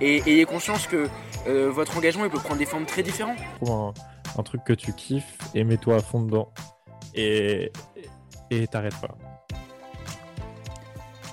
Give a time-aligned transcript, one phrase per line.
[0.00, 1.08] et ayez conscience que
[1.46, 3.38] euh, votre engagement il peut prendre des formes très différentes.
[3.60, 3.92] Trouve
[4.38, 6.52] un, truc que tu kiffes et mets-toi à fond dedans.
[7.14, 7.72] Et
[8.50, 9.16] et t'arrêtes pas.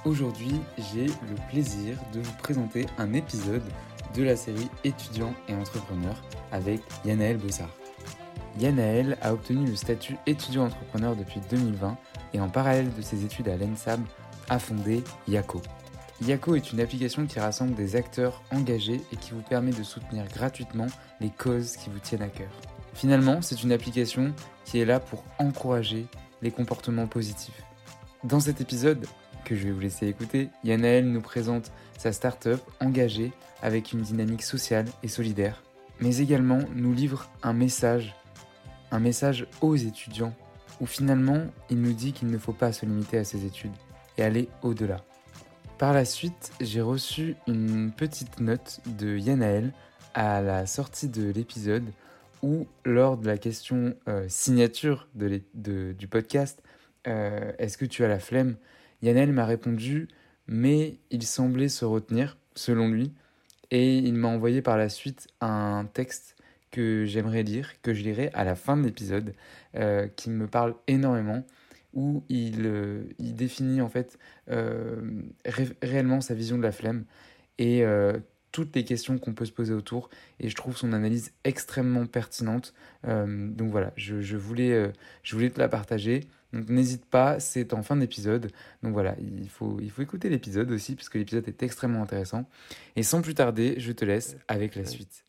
[0.05, 0.61] Aujourd'hui,
[0.93, 3.63] j'ai le plaisir de vous présenter un épisode
[4.15, 7.69] de la série Étudiants et entrepreneurs avec Yanaël Bossard.
[8.59, 11.97] Yanaël a obtenu le statut étudiant-entrepreneur depuis 2020
[12.33, 13.99] et en parallèle de ses études à l'ENSAB
[14.49, 15.61] a fondé Yako.
[16.25, 20.25] Yako est une application qui rassemble des acteurs engagés et qui vous permet de soutenir
[20.27, 20.87] gratuitement
[21.21, 22.49] les causes qui vous tiennent à cœur.
[22.93, 24.33] Finalement, c'est une application
[24.65, 26.07] qui est là pour encourager
[26.41, 27.61] les comportements positifs.
[28.23, 29.05] Dans cet épisode,
[29.45, 33.31] que je vais vous laisser écouter, Yanaël nous présente sa start-up engagée
[33.61, 35.63] avec une dynamique sociale et solidaire,
[35.99, 38.15] mais également nous livre un message,
[38.91, 40.33] un message aux étudiants,
[40.81, 43.71] où finalement il nous dit qu'il ne faut pas se limiter à ses études
[44.17, 44.97] et aller au-delà.
[45.78, 49.73] Par la suite, j'ai reçu une petite note de Yanaël
[50.16, 51.86] à la sortie de l'épisode
[52.42, 56.64] où, lors de la question euh, signature du podcast,
[57.08, 58.55] euh, Est-ce que tu as la flemme?
[59.03, 60.08] Yanaël m'a répondu,
[60.48, 63.14] mais il semblait se retenir, selon lui,
[63.70, 66.37] et il m'a envoyé par la suite un texte
[66.71, 69.36] que j'aimerais lire, que je lirai à la fin de l'épisode,
[69.76, 71.45] euh, qui me parle énormément
[71.93, 74.17] où il, euh, il définit en fait
[74.49, 75.21] euh,
[75.81, 77.05] réellement sa vision de la flemme
[77.58, 78.20] et euh,
[78.52, 80.09] toutes les questions qu'on peut se poser autour
[80.39, 82.73] et je trouve son analyse extrêmement pertinente.
[83.03, 86.21] donc voilà, je, je voulais, je voulais te la partager.
[86.53, 88.52] Donc n'hésite pas, c'est en fin d'épisode.
[88.81, 92.49] Donc voilà, il faut, il faut écouter l'épisode aussi puisque l'épisode est extrêmement intéressant.
[92.95, 95.25] Et sans plus tarder, je te laisse avec la suite.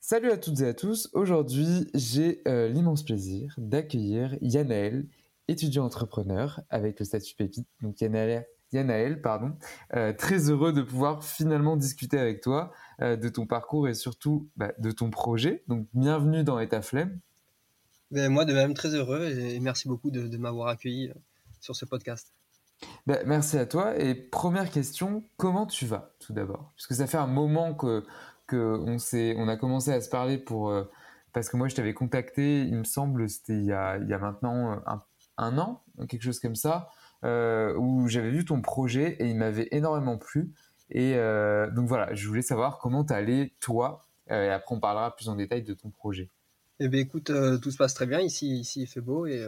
[0.00, 1.08] Salut à toutes et à tous.
[1.12, 5.06] Aujourd'hui, j'ai l'immense plaisir d'accueillir Yanaël
[5.52, 8.00] étudiant entrepreneur avec le statut pépite, donc
[8.72, 9.52] Yanaël, pardon.
[9.94, 14.48] Euh, très heureux de pouvoir finalement discuter avec toi euh, de ton parcours et surtout
[14.56, 15.62] bah, de ton projet.
[15.68, 17.20] Donc bienvenue dans État Flemme.
[18.10, 21.14] Ben, moi de même très heureux et merci beaucoup de, m'avoir accueilli euh,
[21.60, 22.32] sur ce podcast.
[23.06, 26.72] Ben, merci à toi et première question, comment tu vas tout d'abord?
[26.74, 28.04] Puisque ça fait un moment que,
[28.46, 28.96] que on,
[29.40, 30.74] on a commencé à se parler pour...
[31.32, 34.14] parce que moi je t'avais contacté, il me semble, c'était il, y a, il y
[34.14, 35.02] a maintenant un
[35.38, 36.88] un an, quelque chose comme ça,
[37.24, 40.50] euh, où j'avais vu ton projet et il m'avait énormément plu.
[40.90, 44.80] Et euh, donc voilà, je voulais savoir comment tu allais, toi, euh, et après on
[44.80, 46.28] parlera plus en détail de ton projet.
[46.80, 47.30] Eh bien écoute,
[47.62, 49.46] tout se passe très bien ici, ici il fait beau et,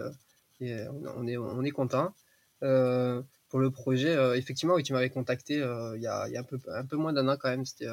[0.61, 2.15] on, est, on est content.
[2.61, 6.97] pour le projet, effectivement, oui, tu m'avais contacté il y, a, un, peu, un peu
[6.97, 7.89] moins d'un an quand même, c'était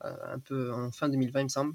[0.00, 1.74] un peu en fin 2020 il me semble.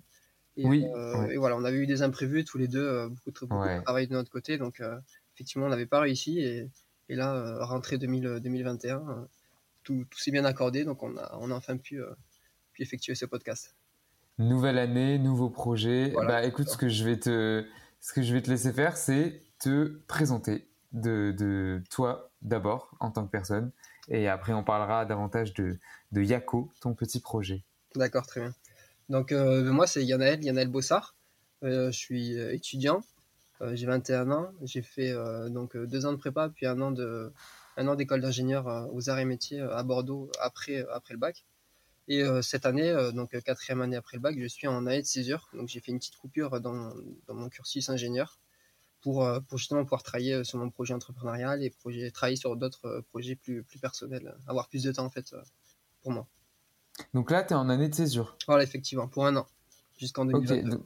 [0.57, 0.85] Et, oui.
[1.29, 4.07] Et voilà, on avait eu des imprévus tous les deux, beaucoup, de, beaucoup de travail
[4.07, 4.81] de notre côté, donc
[5.38, 6.40] effectivement, on n'avait pas réussi.
[6.40, 6.70] Et,
[7.09, 9.25] là, euh, rentrée 2021, euh,
[9.84, 10.84] tout, s'est bien accordé.
[10.84, 12.09] Donc, on a, on a enfin pu, euh,
[12.74, 13.75] pu effectuer ce podcast.
[14.40, 16.12] Nouvelle année, nouveau projet.
[16.16, 17.66] bah, écoute, ce que, je vais te,
[18.00, 23.12] ce que je vais te laisser faire, c'est te présenter de, de toi d'abord en
[23.12, 23.72] tant que personne.
[24.09, 25.78] Et après, on parlera davantage de,
[26.12, 27.64] de Yako, ton petit projet.
[27.96, 28.54] D'accord, très bien.
[29.09, 31.16] Donc, moi, c'est Yanaël, Yanaël Bossard.
[31.62, 33.17] je suis étudiant euh,
[33.62, 34.51] j'ai 21 ans.
[34.62, 37.31] J'ai fait euh, donc euh, deux ans de prépa, puis un an de
[37.77, 41.45] un an d'école d'ingénieur aux arts et métiers à Bordeaux après après le bac.
[42.09, 45.50] Et cette année, donc quatrième année après le bac, je suis en année de césure.
[45.54, 46.94] Donc j'ai fait une petite coupure dans,
[47.27, 48.39] dans mon cursus ingénieur
[49.01, 53.36] pour, pour justement pouvoir travailler sur mon projet entrepreneurial et projet, travailler sur d'autres projets
[53.36, 55.36] plus, plus personnels, avoir plus de temps en fait
[56.01, 56.27] pour moi.
[57.13, 59.45] Donc là, tu es en année de césure Voilà, effectivement, pour un an,
[59.98, 60.80] jusqu'en 2022.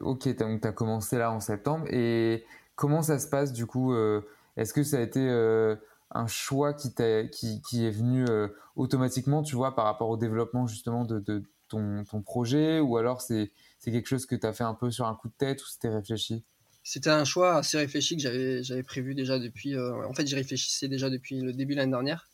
[0.00, 1.86] Ok, donc tu as commencé là en septembre.
[1.90, 2.44] Et
[2.74, 4.20] comment ça se passe du coup euh,
[4.56, 5.74] Est-ce que ça a été euh,
[6.10, 6.94] un choix qui,
[7.32, 12.04] qui, qui, est venu euh, automatiquement, tu vois, par rapport au développement justement de, ton,
[12.04, 13.50] ton projet ou alors c'est
[13.84, 15.88] quelque chose que tu as fait un peu sur un coup de tête ou c'était
[15.88, 16.44] réfléchi?
[16.84, 18.22] C'était un choix assez réfléchi que
[18.62, 19.76] j'avais prévu déjà depuis.
[19.76, 22.28] en fait, j'y réfléchissais déjà depuis le début de l'année dernière.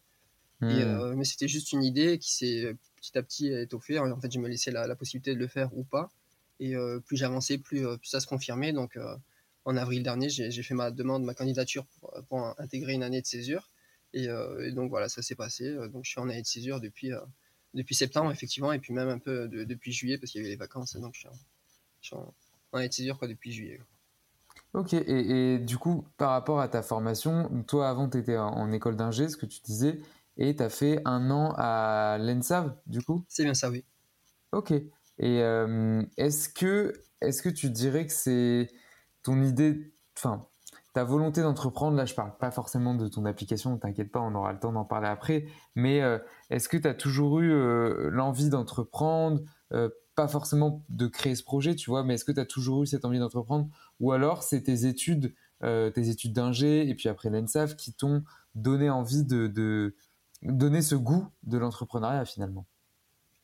[0.60, 1.14] Hmm.
[1.16, 3.98] mais c'était juste une idée qui s'est petit à petit étoffée.
[3.98, 6.10] En fait, je me laissais la, la possibilité de le faire ou pas.
[6.64, 6.74] Et
[7.06, 8.72] plus j'avançais, plus, plus ça se confirmait.
[8.72, 8.96] Donc,
[9.64, 11.86] en avril dernier, j'ai fait ma demande, ma candidature
[12.28, 13.70] pour, intégrer une année de césure.
[14.14, 15.66] Euh, et, donc voilà, ça s'est passé.
[15.66, 17.20] Euh, donc je suis en année de césure depuis, euh,
[17.74, 20.56] depuis septembre, effectivement, et puis même un peu depuis juillet, parce qu'il y avait les
[20.56, 20.96] vacances.
[20.96, 21.26] Donc je
[22.00, 22.34] suis en,
[22.72, 23.80] année de césure quoi, depuis juillet.
[24.74, 28.96] Ok, et, du coup, par rapport à ta formation, toi avant tu étais en, école
[28.96, 30.00] d'ingé, ce que tu disais,
[30.38, 33.24] et tu as fait un an à l'ENSAV, du coup?
[33.28, 33.84] C'est bien ça, oui.
[34.52, 34.72] Ok.
[35.18, 35.38] Et
[36.16, 38.68] est-ce que, est que tu dirais que c'est
[39.22, 40.46] ton idée, enfin,
[40.92, 44.52] ta volonté d'entreprendre, là je parle pas forcément de ton application, t'inquiète pas, on aura
[44.52, 46.18] le temps d'en parler après, mais euh,
[46.50, 49.40] est-ce que tu as toujours eu euh, l'envie d'entreprendre,
[49.72, 52.82] euh, pas forcément de créer ce projet, tu vois, mais est-ce que tu as toujours
[52.82, 53.68] eu cette envie d'entreprendre?
[54.00, 58.24] Ou alors c'est tes études, tes études d'ingé et puis après l'ENSAF qui t'ont
[58.56, 59.94] donné envie de
[60.42, 62.66] donner ce goût de l'entrepreneuriat finalement?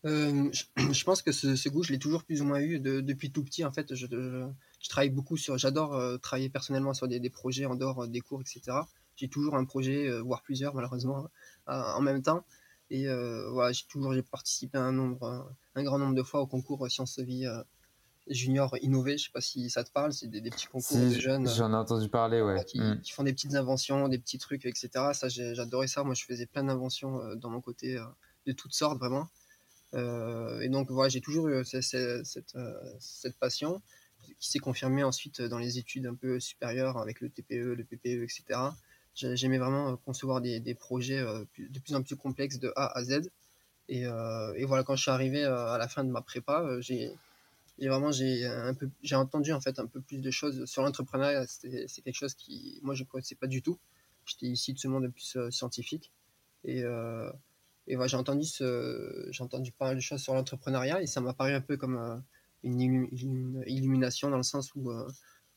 [0.05, 0.51] Euh,
[0.93, 3.65] je, pense que ce, goût, je l'ai toujours plus ou moins eu depuis tout petit.
[3.65, 5.59] En fait, je, je, travaille beaucoup sur.
[5.59, 8.79] J'adore euh, travailler personnellement sur des, projets en dehors euh, des cours, etc.
[9.17, 11.29] J'ai toujours un projet, voire plusieurs, malheureusement,
[11.67, 12.45] en même temps.
[12.89, 13.09] Et
[13.51, 17.19] voilà, j'ai toujours j'ai participé un nombre, un grand nombre de fois au concours Sciences
[17.19, 17.45] Vie
[18.29, 19.19] Junior Innové.
[19.19, 20.13] Je sais pas si ça te parle.
[20.13, 21.49] C'est des, petits concours de jeunes.
[21.49, 22.65] J'en ai entendu parler, ouais.
[22.77, 23.01] Mm.
[23.01, 24.89] Qui, font des petites inventions, des petits trucs, etc.
[25.15, 26.05] Ça, j'adorais ça.
[26.05, 27.99] Moi, je faisais plein d'inventions dans mon côté
[28.47, 29.29] de toutes sortes, vraiment.
[29.95, 31.83] Euh, et donc voilà, j'ai toujours eu cette,
[32.25, 33.81] cette, euh, cette passion
[34.21, 38.25] qui s'est confirmée ensuite dans les études un peu supérieures avec le TPE, le PPE,
[38.25, 38.61] etc.
[39.15, 43.05] J'aimais vraiment concevoir des, des, projets euh, de plus en plus complexes de A à
[43.05, 43.31] Z.
[43.89, 47.11] Et, et voilà, quand je suis arrivé à la fin de ma prépa, j'ai
[47.81, 51.47] vraiment j'ai entendu en fait un peu plus de choses sur l'entrepreneuriat.
[51.47, 53.79] C'est quelque chose qui moi je ne connaissais pas du tout.
[54.27, 56.13] J'étais ici de ce monde plus scientifique
[56.65, 56.85] et
[57.89, 61.33] et voilà, j'ai entendu, ce, j'ai entendu mal de choses sur l'entrepreneuriat et ça m'a
[61.33, 62.17] paru un peu comme euh,
[62.63, 63.09] une,
[63.67, 65.09] illumination dans le sens où, euh,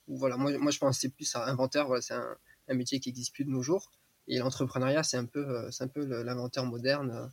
[0.07, 2.37] voilà, moi, moi je pensais plus à inventeur, voilà, c'est un,
[2.73, 3.91] métier qui n'existe plus de nos jours.
[4.29, 7.29] Et l'entrepreneuriat, c'est un peu, euh, peu l'inventeur moderne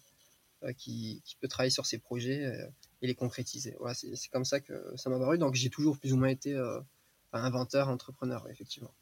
[0.76, 2.52] qui, qui, peut travailler sur ses projets
[3.00, 3.76] et les concrétiser.
[3.78, 5.38] Voilà, c'est, c'est comme ça que ça m'a paru.
[5.38, 6.60] Donc j'ai toujours plus ou moins été
[7.32, 8.92] inventeur, entrepreneur, effectivement.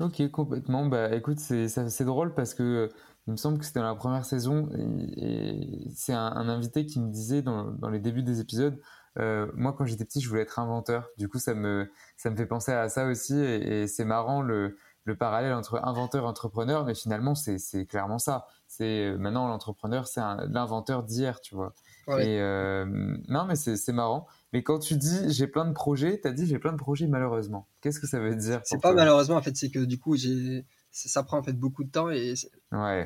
[0.00, 0.86] Ok, complètement.
[0.86, 2.90] Bah écoute, c'est, drôle parce que
[3.26, 4.68] il me semble que c'était dans la première saison
[5.16, 8.78] et, c'est un, invité qui me disait dans, dans les débuts des épisodes
[9.18, 11.08] euh, moi quand j'étais petit je voulais être inventeur.
[11.18, 14.76] Du coup ça me ça me fait penser à ça aussi et, c'est marrant le,
[15.04, 18.46] le parallèle entre inventeur et entrepreneur mais finalement c'est clairement ça.
[18.66, 21.74] C'est euh, maintenant l'entrepreneur c'est l'inventeur d'hier tu vois.
[22.18, 22.84] Et euh,
[23.28, 26.60] non mais c'est marrant mais quand tu dis j'ai plein de projets t'as dit j'ai
[26.60, 27.66] plein de projets malheureusement.
[27.80, 30.64] Qu'est-ce que ça veut dire c'est pas malheureusement en fait c'est que du coup j'ai
[30.92, 32.34] ça prend en fait beaucoup de temps et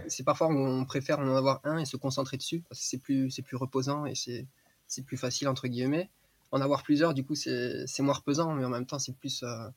[0.08, 3.30] c'est parfois on préfère en avoir un et se concentrer dessus parce que c'est plus
[3.30, 6.10] c'est plus reposant et c'est plus facile entre guillemets.
[6.52, 9.68] En avoir plusieurs du coup c'est moins reposant mais en même temps c'est plus euh,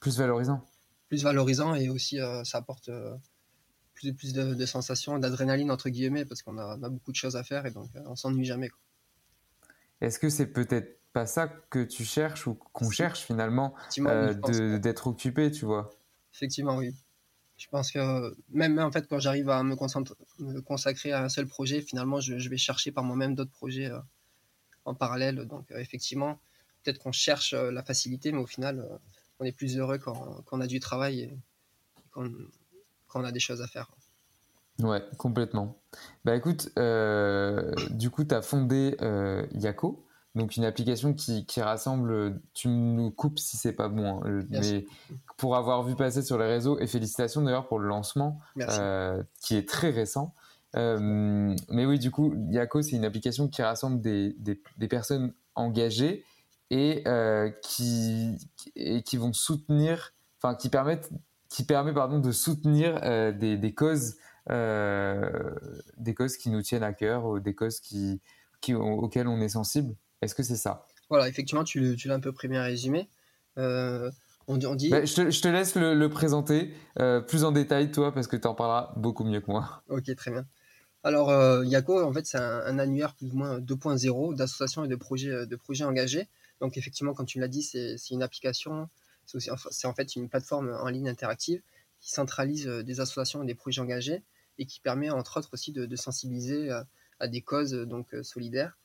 [0.00, 0.66] plus valorisant.
[1.08, 3.16] plus valorisant et aussi euh, ça apporte euh,
[3.94, 7.64] plus plus de, sensations d'adrénaline entre guillemets parce qu'on a, beaucoup de choses à faire
[7.64, 8.68] et donc on s'ennuie jamais
[10.02, 15.50] est-ce que c'est peut-être pas ça que tu cherches ou qu'on cherche finalement d'être occupé
[15.50, 15.90] tu vois
[16.34, 16.94] effectivement oui
[17.56, 19.76] je pense que même en fait quand j'arrive à me,
[20.60, 23.98] consacrer à un seul projet, finalement je, vais chercher par moi-même d'autres projets euh,
[24.84, 25.46] en parallèle.
[25.46, 26.38] Donc euh, effectivement,
[26.82, 28.86] peut-être qu'on cherche euh, la facilité, mais au final,
[29.40, 31.38] on est plus heureux quand, on a du travail et,
[32.10, 32.28] quand,
[33.14, 33.90] on a des choses à faire.
[34.80, 35.78] Ouais, complètement.
[36.26, 38.96] Bah écoute, du coup, tu as fondé
[39.54, 40.05] Yako
[40.36, 44.86] donc une application qui, qui, rassemble, tu nous coupes si c'est pas bon, hein, mais
[45.38, 49.56] pour avoir vu passer sur les réseaux, et félicitations d'ailleurs pour le lancement, euh, qui
[49.56, 50.34] est très récent.
[50.76, 55.32] Euh, mais oui, du coup, Yako, c'est une application qui rassemble des, des, des personnes
[55.54, 56.22] engagées
[56.70, 58.36] et, euh, qui,
[58.74, 61.10] et qui vont soutenir, enfin qui permettent,
[61.48, 64.16] qui permet pardon de soutenir euh, des, des causes,
[64.50, 65.54] euh,
[65.96, 68.20] des causes qui nous tiennent à cœur, ou des causes qui,
[68.60, 69.94] qui auxquelles on est sensible.
[70.26, 70.86] Est-ce que c'est ça?
[71.08, 73.08] Voilà, effectivement, tu, l'as un peu très bien résumé.
[73.58, 74.10] Euh,
[74.48, 74.90] on, dit...
[74.90, 78.54] Bah, je, te, laisse le, présenter euh, plus en détail, toi, parce que tu en
[78.54, 79.82] parleras beaucoup mieux que moi.
[79.88, 80.44] Ok, très bien.
[81.04, 84.96] Alors, euh, Yako, en fait, c'est un, annuaire plus ou moins 2.0 d'associations et de
[84.96, 86.28] projets, de projets engagés.
[86.60, 88.88] Donc, effectivement, comme tu l'as dit, c'est une application,
[89.26, 91.62] c'est en fait une plateforme en ligne interactive
[92.00, 94.22] qui centralise des associations et des projets engagés
[94.58, 96.70] et qui permet, entre autres, aussi de, sensibiliser
[97.20, 98.76] à, des causes donc solidaires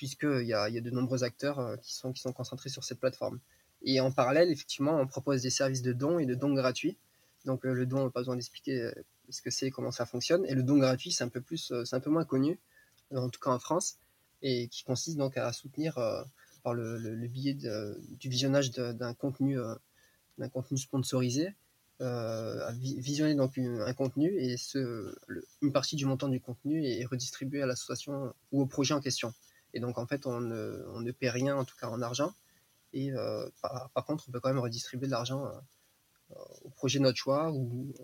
[0.00, 2.98] puisqu'il y a, y a de nombreux acteurs qui, sont, qui sont concentrés sur cette
[2.98, 3.38] plateforme.
[3.82, 6.96] Et en parallèle, effectivement, on propose des services de dons et de dons gratuits.
[7.44, 8.92] Donc le don, pas besoin d'expliquer
[9.28, 10.46] ce que c'est, comment ça fonctionne.
[10.46, 11.42] Et le don gratuit, c'est un peu
[11.92, 12.58] un peu moins connu,
[13.14, 13.98] en tout cas en France,
[14.40, 15.96] et qui consiste donc à soutenir
[16.62, 19.58] par le, le, biais du visionnage d'un contenu,
[20.50, 21.54] contenu sponsorisé,
[22.00, 24.56] euh, à visionner donc un contenu et
[25.60, 29.34] une partie du montant du contenu est redistribuée à l'association ou au projet en question.
[29.74, 32.32] Et donc en fait, on ne, on ne paie rien, en tout cas en argent.
[32.92, 36.34] Et euh, par, contre, on peut quand même redistribuer de l'argent euh,
[36.64, 37.94] au projet de notre choix ou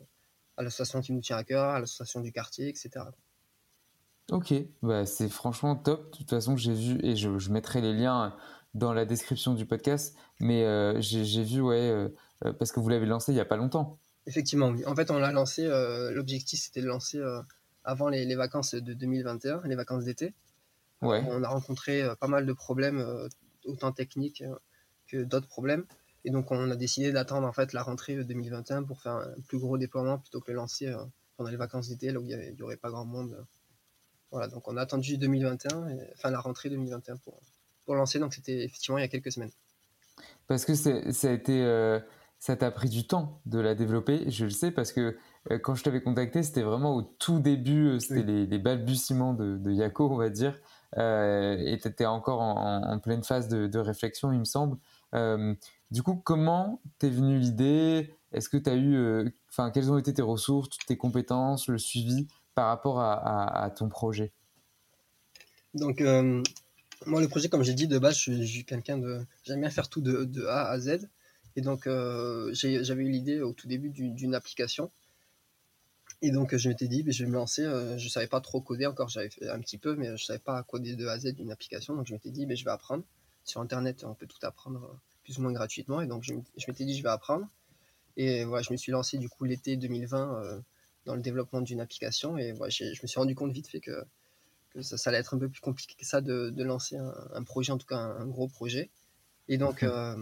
[0.57, 2.91] à l'association qui nous tient à cœur, à l'association du quartier, etc.
[4.31, 6.13] Ok, bah c'est franchement top.
[6.13, 8.37] De toute façon, j'ai vu et je, je, mettrai les liens
[8.75, 12.11] dans la description du podcast, mais j'ai vu, ouais
[12.45, 13.99] euh, parce que vous l'avez lancé il n'y a pas longtemps.
[14.27, 15.65] Effectivement, en fait, on l'a lancé.
[15.65, 17.41] Euh, l'objectif, c'était de lancer euh,
[17.85, 20.35] avant les, vacances de 2021, les vacances d'été.
[21.03, 21.23] Ouais.
[21.29, 23.05] On a rencontré pas mal de problèmes,
[23.65, 24.43] autant techniques
[25.07, 25.85] que d'autres problèmes.
[26.25, 29.59] Et donc, on a décidé d'attendre en fait la rentrée 2021 pour faire un plus
[29.59, 30.93] gros déploiement plutôt que le lancer
[31.37, 33.47] pendant les vacances d'été, là où il n'y aurait pas grand monde.
[34.31, 37.41] Voilà, donc on a attendu 2021, enfin la rentrée 2021 pour,
[37.85, 38.19] pour lancer.
[38.19, 39.53] Donc, c'était effectivement il y a quelques semaines.
[40.47, 41.63] Parce que ça a été
[42.39, 44.31] ça t'a pris du temps de la développer.
[44.31, 45.17] Je le sais parce que
[45.51, 49.57] euh, quand je t'avais contacté, c'était vraiment au tout début, euh, c'était les, balbutiements de,
[49.57, 50.59] de, Yako, on va dire.
[50.99, 54.79] Euh, et tu étais encore en, pleine phase de, réflexion, il me semble.
[55.91, 58.15] du coup, comment t'es venue l'idée?
[58.33, 59.33] Est-ce que tu as eu.
[59.51, 64.33] Enfin, quelles ont été tes ressources, tes compétences, le suivi par rapport à, ton projet?
[65.75, 66.03] Donc,
[67.05, 69.21] moi, le projet, comme j'ai dit, de base, je, suis quelqu'un de.
[69.45, 71.09] J'aime bien faire tout de, A à Z.
[71.57, 74.91] Et donc, euh, j'avais eu l'idée au tout début d'une application.
[76.23, 77.63] Et donc, je m'étais dit, ben, je vais me lancer.
[77.63, 80.13] Euh, je ne savais pas trop coder encore, j'avais fait un petit peu, mais je
[80.13, 81.95] ne savais pas coder de A à Z d'une application.
[81.95, 83.05] Donc, je m'étais dit, ben, je vais apprendre.
[83.45, 86.01] Sur Internet, on peut tout apprendre euh, plus ou moins gratuitement.
[86.01, 86.35] Et donc, je,
[86.69, 87.47] m'étais dit, je vais apprendre.
[88.17, 90.63] Et voilà, je me suis lancé du coup l'été 2020
[91.05, 92.39] dans le développement d'une application.
[92.39, 94.05] Et voilà, je me suis rendu compte vite fait que,
[94.81, 97.87] ça, allait être un peu plus compliqué que ça de, lancer un, projet, en tout
[97.87, 98.89] cas un, gros projet.
[99.49, 100.17] Et donc, mmh.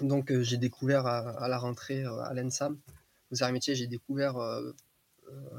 [0.00, 2.78] Donc euh, j'ai découvert à, la rentrée euh, à l'ENSAM,
[3.32, 4.72] aux arts métiers, j'ai découvert euh,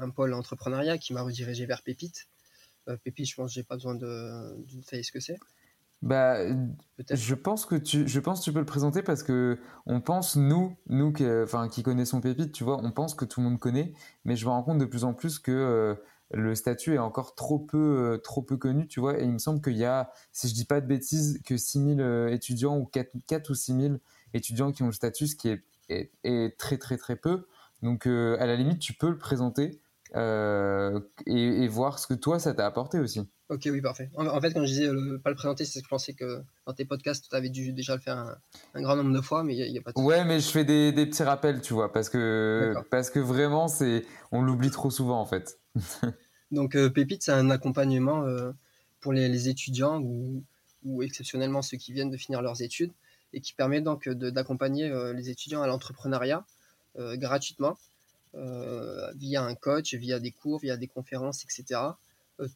[0.00, 2.28] un pôle entrepreneuriat qui m'a redirigé vers Pépite.
[3.02, 5.38] Pépite, je pense que j'ai pas besoin de, détailler ce que c'est.
[6.02, 6.36] Bah,
[7.10, 10.36] je pense que tu, je pense que tu peux le présenter parce que on pense
[10.36, 13.58] nous, nous qui, enfin, qui connaissons Pépite, tu vois, on pense que tout le monde
[13.58, 13.94] connaît,
[14.26, 15.96] mais je me rends compte de plus en plus que
[16.30, 19.62] le statut est encore trop peu, trop peu connu, tu vois, et il me semble
[19.62, 23.50] qu'il y a, si je dis pas de bêtises, que 6000 étudiants ou 4, 4
[23.50, 23.98] ou 6000
[24.34, 27.46] étudiants qui ont le statut, ce qui est, est, très très très peu.
[27.84, 29.78] Donc euh, à la limite, tu peux le présenter
[30.16, 33.20] euh, et, voir ce que toi, ça t'a apporté aussi.
[33.50, 34.10] Ok, oui, parfait.
[34.16, 36.72] En, fait, quand je disais euh, pas le présenter, c'est que je pensais que dans
[36.72, 38.16] tes podcasts, tu avais dû déjà le faire
[38.72, 40.64] un, grand nombre de fois, mais il n'y a, pas de Ouais, mais je fais
[40.64, 44.90] des, des, petits rappels, tu vois, parce que, parce que vraiment, c'est on l'oublie trop
[44.90, 45.60] souvent, en fait.
[46.50, 48.24] Donc, Pépite, c'est un accompagnement
[49.00, 50.42] pour les, les étudiants ou,
[50.84, 52.92] ou, exceptionnellement ceux qui viennent de finir leurs études
[53.34, 56.46] et qui permet donc d'accompagner les étudiants à l'entrepreneuriat
[56.96, 57.76] gratuitement
[58.36, 61.80] euh, via un coach, via des cours, via des conférences, etc.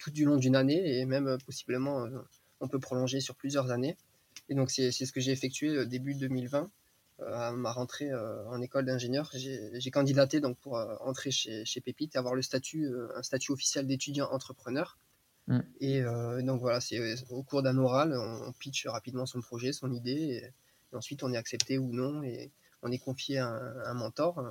[0.00, 2.08] tout du long d'une année et même possiblement
[2.60, 3.96] on peut prolonger sur plusieurs années.
[4.48, 6.68] Et donc c'est ce que j'ai effectué début 2020
[7.24, 9.30] à ma rentrée en école d'ingénieur.
[9.34, 13.86] J'ai candidaté donc pour entrer chez, chez Pépite et avoir le statut, un statut officiel
[13.86, 14.98] d'étudiant entrepreneur.
[15.46, 15.60] Mm.
[15.80, 16.02] Et
[16.42, 16.98] donc voilà, c'est
[17.30, 20.42] au cours d'un oral, on, pitch rapidement son projet, son idée.
[20.92, 22.50] Et, ensuite, on est accepté ou non et
[22.82, 23.48] on est confié à
[23.86, 24.42] un, mentor,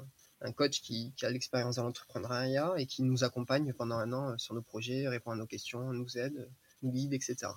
[0.42, 4.38] un, coach qui, a l'expérience dans l'entrepreneuriat et qui nous accompagne pendant un an euh,
[4.38, 6.50] sur nos projets, répond à nos questions, nous aide,
[6.82, 7.52] nous guide, etc.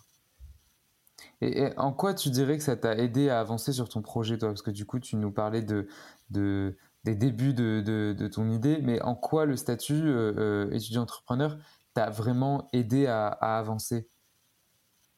[1.41, 4.49] Et, en quoi tu dirais que ça t'a aidé à avancer sur ton projet, toi?
[4.49, 5.89] Parce que du coup, tu nous parlais de,
[6.31, 11.57] de des débuts de, de, ton idée, mais en quoi le statut euh, euh, étudiant-entrepreneur
[11.95, 14.07] t'a vraiment aidé à avancer?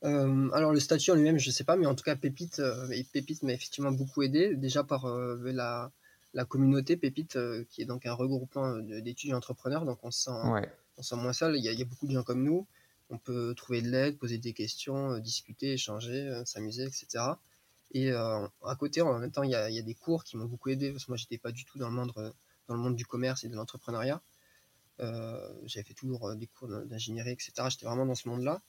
[0.05, 2.89] Euh, alors le statut en lui-même, je sais pas, mais en tout cas Pépite, euh,
[3.13, 5.93] Pépite m'a effectivement beaucoup aidé, déjà par euh, la,
[6.35, 11.03] la, communauté Pépite, qui est donc un regroupement d'étudiants entrepreneurs, donc on se sent, on
[11.03, 11.57] sent moins seul.
[11.57, 12.67] Il y, a, il y, a, beaucoup de gens comme nous,
[13.11, 17.25] on peut trouver de l'aide, poser des questions, discuter, échanger, s'amuser, etc.
[17.93, 20.37] Et à côté, en même temps, il y a, il y a des cours qui
[20.37, 22.13] m'ont beaucoup aidé parce que moi, j'étais pas du tout dans le monde,
[22.67, 24.21] dans le monde du commerce et de l'entrepreneuriat.
[24.99, 27.53] J'avais fait toujours des cours d'ingénierie, etc.
[27.69, 28.63] J'étais vraiment dans ce monde-là.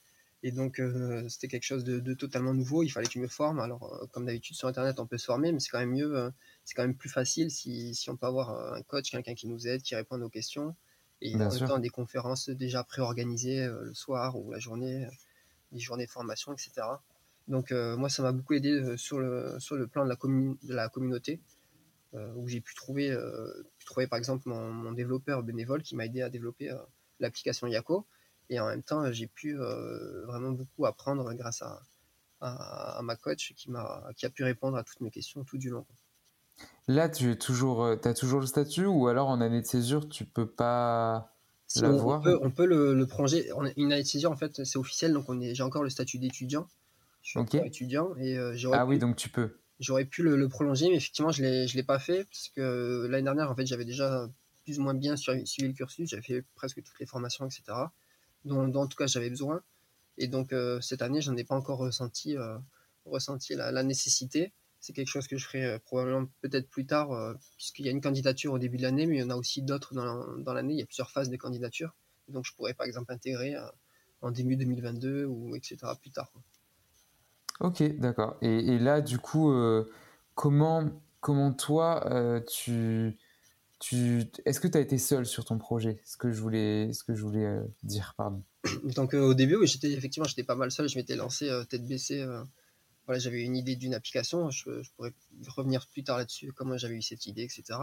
[0.46, 2.82] Et donc, euh, c'était quelque chose de, totalement nouveau.
[2.82, 3.60] Il fallait que je me forme.
[3.60, 6.18] Alors, euh, comme d'habitude, sur Internet, on peut se former, mais c'est quand même mieux,
[6.18, 6.30] euh,
[6.66, 9.66] c'est quand même plus facile si, si, on peut avoir un coach, quelqu'un qui nous
[9.66, 10.76] aide, qui répond à nos questions.
[11.22, 15.08] Et en même temps, des conférences déjà préorganisées le soir ou la journée.
[15.72, 16.72] des journées de formation, etc.
[17.48, 20.90] Donc moi, ça m'a beaucoup aidé sur, le, sur le plan de la, de la
[20.90, 21.40] communauté,
[22.12, 23.16] où j'ai pu trouver,
[23.86, 26.70] trouver par exemple mon, développeur bénévole qui m'a aidé à développer
[27.18, 28.06] l'application Yako.
[28.50, 29.56] Et en même temps, j'ai pu
[30.26, 31.80] vraiment beaucoup apprendre grâce à,
[32.40, 35.70] à, ma coach qui, m'a, qui a pu répondre à toutes mes questions tout du
[35.70, 35.86] long.
[36.86, 40.24] Là, tu es toujours, as toujours le statut ou alors en année de césure, tu
[40.24, 41.34] peux pas
[41.82, 43.50] on, peut, on peut le, le, prolonger.
[43.76, 46.18] Une année de césure, en fait, c'est officiel, donc on est, j'ai encore le statut
[46.18, 46.68] d'étudiant.
[47.22, 49.56] Je suis encore étudiant et euh, j'aurais Ah oui, donc tu peux.
[49.80, 53.50] J'aurais pu le, prolonger, mais effectivement, je ne l'ai pas fait parce que l'année dernière,
[53.50, 54.28] en fait, j'avais déjà
[54.64, 56.08] plus ou moins bien suivi, le cursus.
[56.10, 57.62] J'avais fait presque toutes les formations, etc.
[58.44, 59.62] Dont, en tout cas, j'avais besoin.
[60.18, 62.56] Et donc, euh, cette année, je n'en ai pas encore ressenti, euh,
[63.04, 67.08] ressenti la, nécessité c'est quelque chose que je ferai euh, probablement peut-être plus tard,
[67.56, 69.62] puisqu'il y a une candidature au début de l'année, mais il y en a aussi
[69.62, 70.74] d'autres dans, l'année.
[70.74, 71.94] Il y a plusieurs phases des candidatures.
[72.28, 73.54] Donc je pourrais par exemple intégrer
[74.20, 75.78] en début 2022 ou etc.
[75.98, 76.30] plus tard.
[77.60, 78.36] Ok, d'accord.
[78.42, 79.54] Et, là, du coup,
[80.34, 83.16] comment, comment toi, tu,
[83.92, 86.00] est-ce que tu as été seul sur ton projet?
[86.04, 88.42] Ce que je voulais, ce que je voulais dire, pardon.
[88.84, 90.88] Donc au début, oui, j'étais effectivement, j'étais pas mal seul.
[90.88, 92.24] Je m'étais lancé tête baissée
[93.06, 95.12] voilà, j'avais une idée d'une application, je, pourrais
[95.48, 97.78] revenir plus tard là-dessus, comment j'avais eu cette idée, etc.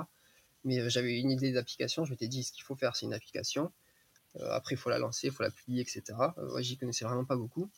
[0.63, 3.13] Mais euh, j'avais une idée d'application, je m'étais dit ce qu'il faut faire, c'est une
[3.13, 3.71] application.
[4.37, 6.03] Euh, après, il faut la lancer, il faut la publier, etc.
[6.37, 7.69] Euh, j'y connaissais vraiment pas beaucoup.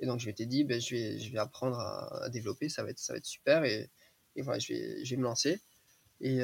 [0.00, 2.90] Et donc, je m'étais dit, ben, je, vais, je vais apprendre à, développer, ça va
[2.90, 3.64] être, ça va être super.
[3.64, 3.90] Et,
[4.36, 5.60] et voilà, je vais, je vais me lancer.
[6.20, 6.40] Et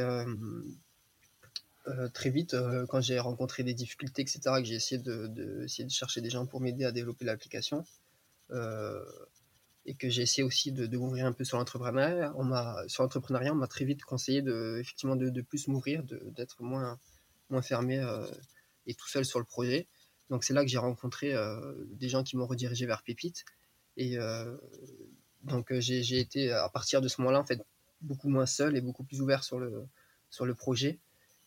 [2.13, 2.57] très vite,
[2.89, 6.47] quand j'ai rencontré des difficultés, etc., que j'ai essayé de, essayer de chercher des gens
[6.47, 7.85] pour m'aider à développer l'application,
[9.87, 12.33] et que j'ai essayé aussi de, de m'ouvrir un peu sur l'entrepreneuriat.
[12.37, 16.03] On m'a sur l'entrepreneuriat, on m'a très vite conseillé de effectivement de, de plus m'ouvrir,
[16.03, 16.99] d'être moins
[17.51, 18.27] moins fermé euh,
[18.87, 19.87] et tout seul sur le projet.
[20.31, 23.45] Donc c'est là que j'ai rencontré euh, des gens qui m'ont redirigé vers Pépite
[23.97, 24.57] et euh,
[25.43, 27.61] donc j'ai été à partir de ce moment-là en fait
[28.01, 29.87] beaucoup moins seul et beaucoup plus ouvert sur le
[30.31, 30.99] sur le projet.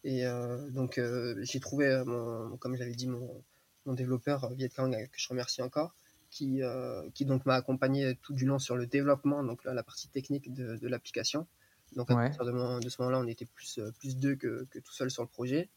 [0.03, 0.23] Et
[0.71, 1.01] donc
[1.41, 3.43] j'ai trouvé mon, comme j'avais dit mon,
[3.85, 5.93] mon développeur Vietcang que je remercie encore
[6.29, 10.07] qui, euh, qui donc m'a accompagné tout du long sur le développement, donc la partie
[10.09, 11.47] technique de, de l'application.
[11.95, 14.79] Donc à partir de, de ce moment-là, on était plus, euh, plus deux que, que,
[14.79, 15.69] tout seul sur le projet.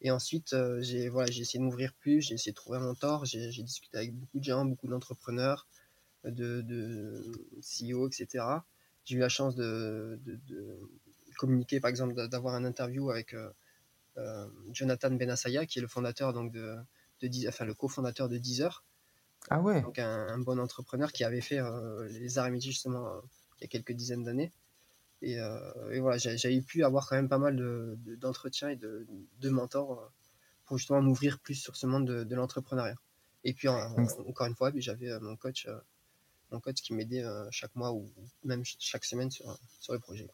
[0.00, 2.94] Et ensuite, euh, j'ai voilà, j'ai essayé de m'ouvrir plus, j'ai essayé de trouver mon
[2.94, 5.66] tort, j'ai discuté avec beaucoup de gens, beaucoup d'entrepreneurs,
[6.24, 7.22] de, de
[7.60, 8.44] CEO, etc.
[9.04, 10.78] J'ai eu la chance de, de, de,
[11.36, 13.50] communiquer, par exemple, d'avoir un interview avec euh,
[14.72, 16.76] Jonathan Benassaya, qui est le fondateur donc de,
[17.22, 18.84] de enfin le cofondateur de Deezer,
[19.50, 19.82] ah ouais.
[19.82, 23.20] Donc un, bon entrepreneur qui avait fait euh, les arts et métiers justement euh,
[23.58, 24.52] il y a quelques dizaines d'années.
[25.20, 27.56] Et, euh, et, voilà, j'avais pu avoir quand même pas mal
[28.20, 30.12] d'entretiens de, et de, mentors
[30.64, 32.94] pour justement m'ouvrir plus sur ce monde de, l'entrepreneuriat.
[33.42, 35.66] Et puis encore une fois, j'avais mon coach,
[36.52, 38.12] mon coach qui m'aidait chaque mois ou
[38.44, 40.28] même chaque semaine sur, sur le projet.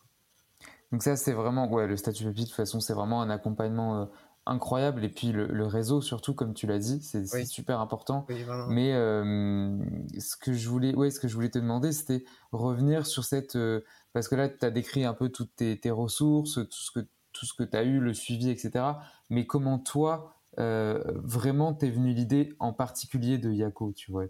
[0.95, 4.09] Donc ça, c'est vraiment, ouais, le statut pépite, de toute façon, c'est vraiment un accompagnement
[4.47, 5.05] incroyable.
[5.05, 8.29] Et puis le, réseau surtout comme tu l'as dit c'est super important.
[8.69, 9.77] Mais euh,
[10.21, 13.57] ce que je voulais ouais ce que je voulais te demander c'était revenir sur cette
[13.57, 13.81] euh,
[14.13, 17.01] parce que là tu as décrit un peu toutes tes, ressources tout ce que
[17.33, 18.85] tout ce que tu as eu le suivi etc
[19.31, 24.27] mais comment toi euh, vraiment t'es venu l'idée en particulier de Yako tu vois?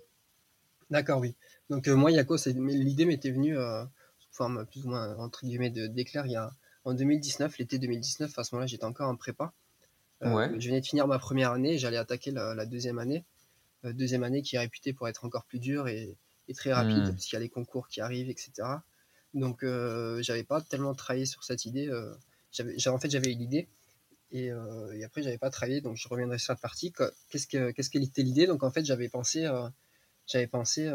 [0.88, 1.35] D'accord oui.
[1.68, 3.57] Donc moi Yako l'idée m'était venue
[4.35, 6.51] forme plus ou moins entre guillemets de d'éclair il y a
[6.85, 9.53] en 2019 l'été 2019 à ce moment-là j'étais encore en prépa
[10.23, 13.25] euh, je venais de finir ma première année, j'allais attaquer la, deuxième année.
[13.85, 16.16] Euh, deuxième année qui est réputée pour être encore plus dure et,
[16.55, 17.11] très rapide, hmm.
[17.12, 18.53] parce qu'il y a les concours qui arrivent, etc.
[19.33, 21.90] Donc, euh, j'avais pas tellement travaillé sur cette idée.
[22.53, 23.68] j'avais, en fait, j'avais eu l'idée.
[24.31, 24.51] Et,
[25.05, 26.92] après, j'avais pas travaillé, donc je reviendrai sur cette partie.
[27.31, 28.47] Qu'est-ce que qu'est-ce qu'elle était l'idée?
[28.47, 29.49] Donc, en fait, j'avais pensé,
[30.27, 30.90] j'avais pensé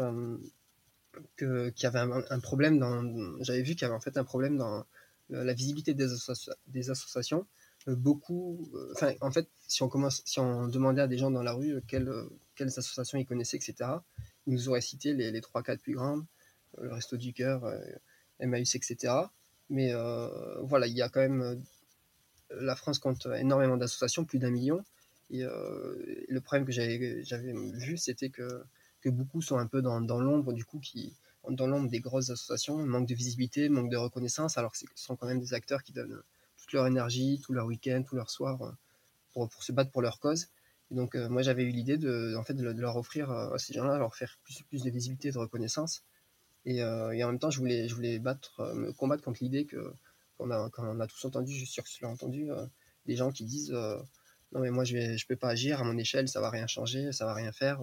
[1.38, 3.02] qu'il y avait un, problème dans.
[3.40, 4.84] J'avais vu qu'il y avait en fait un problème dans
[5.28, 6.06] la visibilité des,
[6.66, 7.46] des associations
[7.88, 8.68] euh, beaucoup.
[8.74, 11.52] Euh, enfin, en fait, si on commence, si on demandait à des gens dans la
[11.52, 12.12] rue euh, quelles,
[12.54, 13.90] quelles associations ils connaissaient, etc.,
[14.46, 16.24] ils nous auraient cité les, les 3-4 plus grandes,
[16.80, 17.72] le Resto du Cœur,
[18.38, 19.14] Emmaüs, etc.
[19.68, 19.92] Mais
[20.62, 21.62] voilà, il y a quand même.
[22.50, 24.82] la France compte énormément d'associations, plus d'un million.
[25.30, 28.62] Et le problème que j'avais vu, c'était que,
[29.00, 31.14] que beaucoup sont un peu dans, dans l'ombre, du coup, qui,
[31.48, 35.16] dans l'ombre des grosses associations, manque de visibilité, manque de reconnaissance, alors que ce sont
[35.16, 36.22] quand même des acteurs qui donnent
[36.72, 38.70] leur énergie, tout leur week-end, tout leur soir euh,
[39.32, 40.48] pour, pour, se battre pour leur cause.
[40.90, 43.58] Et donc euh, moi j'avais eu l'idée de, en fait, de, leur offrir euh, à
[43.58, 46.02] ces gens-là, leur faire plus, plus de visibilité, de reconnaissance.
[46.66, 49.94] Et, et, en même temps je voulais, je voulais battre, me combattre contre l'idée que
[50.36, 52.50] qu'on a, on a tous entendu, je suis sûr que tu l'as entendu,
[53.06, 53.72] des gens qui disent
[54.52, 56.66] non mais moi je vais, je peux pas agir à mon échelle, ça va rien
[56.66, 57.80] changer, ça va rien faire.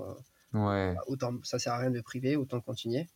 [0.54, 0.96] Ouais.
[1.08, 3.08] autant ça sert à rien de priver, autant continuer.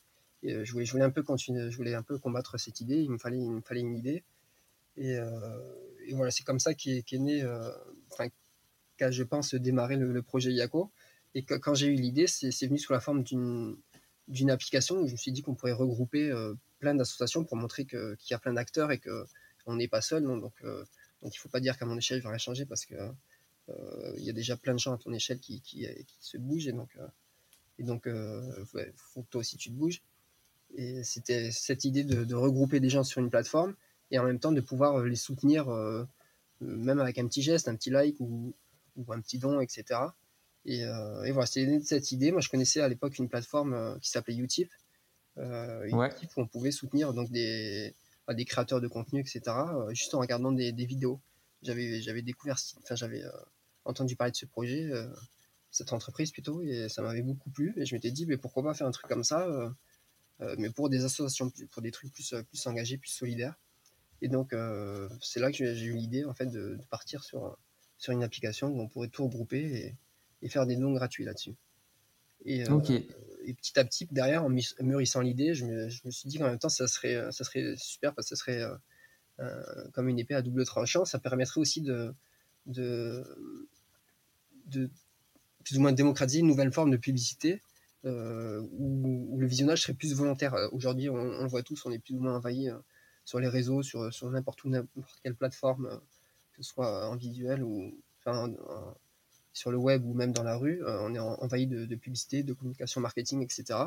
[0.45, 2.97] Euh, je voulais, je voulais un peu continuer, je voulais un peu combattre cette idée.
[2.97, 4.23] Il me fallait, il me fallait une idée.
[4.97, 5.27] Et, euh,
[6.13, 7.71] voilà, c'est comme ça qu'est qu'est né, euh,
[8.11, 8.27] enfin,
[8.97, 10.91] qu'a, je pense, démarré le, projet Yako.
[11.35, 15.17] Et quand j'ai eu l'idée, c'est venu sous la forme d'une application où je me
[15.17, 16.29] suis dit qu'on pourrait regrouper
[16.79, 19.25] plein d'associations pour montrer qu'il y a plein d'acteurs et que
[19.65, 20.23] on n'est pas seul.
[20.23, 20.61] Donc,
[21.21, 22.95] donc il faut pas dire qu'à mon échelle, il va rien changer parce que
[23.69, 25.87] euh, y a déjà plein de gens à ton échelle qui, qui,
[26.19, 26.97] se bougent donc,
[27.81, 30.03] et donc euh, ouais, faut que toi aussi tu te bouges.
[30.75, 33.75] Et c'était cette idée de, de regrouper des gens sur une plateforme
[34.11, 36.05] et en même temps de pouvoir euh, les soutenir, euh,
[36.61, 38.53] même avec un petit geste, un petit like ou,
[38.95, 39.99] ou un petit don, etc.
[40.65, 42.31] Et, euh, et voilà, c'était de cette idée.
[42.31, 44.69] Moi, je connaissais à l'époque une plateforme euh, qui s'appelait Utip,
[45.37, 46.11] Ouais.
[46.11, 47.95] Utip où on pouvait soutenir donc des,
[48.27, 49.41] bah, des créateurs de contenu, etc.
[49.89, 51.19] juste en regardant des, des vidéos.
[51.63, 53.23] J'avais découvert, enfin j'avais
[53.85, 54.89] entendu parler de ce projet,
[55.71, 57.73] cette entreprise plutôt, et ça m'avait beaucoup plu.
[57.77, 59.69] Et je m'étais dit, mais pourquoi pas faire un truc comme ça, euh,
[60.41, 63.55] euh, mais pour des associations, pour des trucs plus, euh, plus engagés, plus solidaires.
[64.21, 67.57] Et donc, euh, c'est là que j'ai eu l'idée en fait de, de partir sur,
[67.97, 69.95] sur une application où on pourrait tout regrouper et,
[70.41, 71.55] et faire des dons gratuits là-dessus.
[72.45, 76.47] Et, petit à petit, derrière, en mûrissant l'idée, je me, je me suis dit qu'en
[76.47, 78.63] même temps, ça serait, ça serait super parce que ça serait
[79.93, 81.05] comme une épée à double tranchant.
[81.05, 82.13] Ça permettrait aussi de,
[82.65, 83.23] de,
[84.65, 84.89] de
[85.63, 87.61] plus ou moins démocratiser une nouvelle forme de publicité
[88.05, 90.53] euh, où, le visionnage serait plus volontaire.
[90.55, 92.77] Euh, Aujourd'hui, on, le voit tous, on est plus ou moins envahi euh,
[93.25, 96.01] sur les réseaux, sur, n'importe où, n'importe quelle plateforme,
[96.53, 97.93] que ce soit en visuel ou
[99.53, 100.81] sur le web ou même dans la rue.
[100.85, 103.79] on est en- envahi de, publicité, de communication marketing, etc.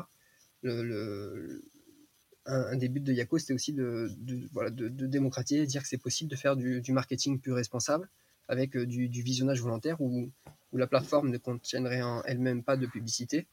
[2.47, 5.87] Un, un des buts de Yako, c'était aussi de, de- voilà, de, démocratiser, dire que
[5.87, 8.07] c'est possible de faire du marketing plus responsable
[8.47, 10.31] avec euh, du, du visionnage volontaire où,
[10.71, 13.47] où la plateforme ne contiendrait en elle-même pas de publicité,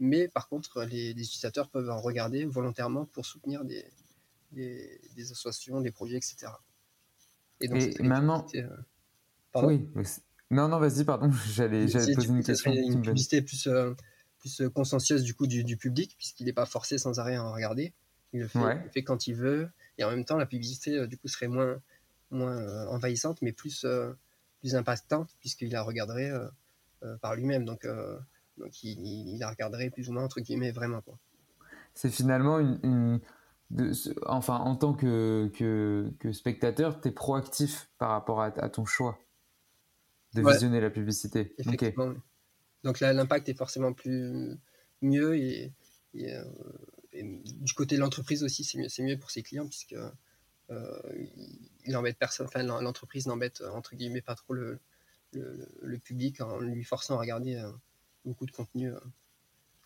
[0.00, 3.84] mais par contre, les, les utilisateurs peuvent en regarder volontairement pour soutenir des,
[4.52, 6.46] des, des associations, des projets, etc.
[7.60, 8.68] Et donc, Et maintenant- euh,
[9.52, 9.88] pardon Oui.
[10.50, 11.30] Non, non, vas-y, pardon.
[11.52, 12.72] J'allais, poser une question.
[12.72, 13.94] une publicité plus, euh,
[14.40, 17.44] plus euh, consciencieuse du coup du, du public, puisqu'il n'est pas forcé sans arrêt à
[17.44, 17.94] en regarder.
[18.32, 18.76] Il le fait, Ouais.
[18.76, 19.70] il le fait quand il veut.
[19.96, 21.80] Et en même temps, la publicité, euh, du coup, serait moins,
[22.30, 23.86] moins envahissante, mais plus,
[24.64, 26.48] plus impactante, puisqu'il la regarderait euh,
[27.02, 27.66] euh, par lui-même.
[27.66, 28.18] Donc, euh,
[28.56, 28.98] donc il,
[29.34, 31.02] il la regarderait plus ou moins, entre guillemets, vraiment.
[31.02, 31.18] Quoi.
[31.92, 32.80] C'est finalement une.
[32.82, 33.20] une-
[33.70, 38.46] de- ce- enfin, en tant que, que, que spectateur, tu es proactif par rapport à,
[38.46, 39.18] à ton choix
[40.34, 40.52] de Ouais.
[40.52, 41.54] visionner la publicité.
[41.58, 42.14] Effectivement.
[42.84, 44.56] Donc là, l'impact est forcément plus
[45.02, 45.72] mieux et,
[46.12, 46.32] et,
[47.14, 49.96] et du côté de l'entreprise aussi, c'est mieux, c'est mieux pour ses clients puisque
[50.70, 51.30] il,
[51.86, 54.78] il embête personne, enfin l'en- l'entreprise n'embête euh, entre guillemets pas trop le,
[55.32, 57.70] le, le public en lui forçant à regarder euh,
[58.24, 58.98] beaucoup de contenu, euh,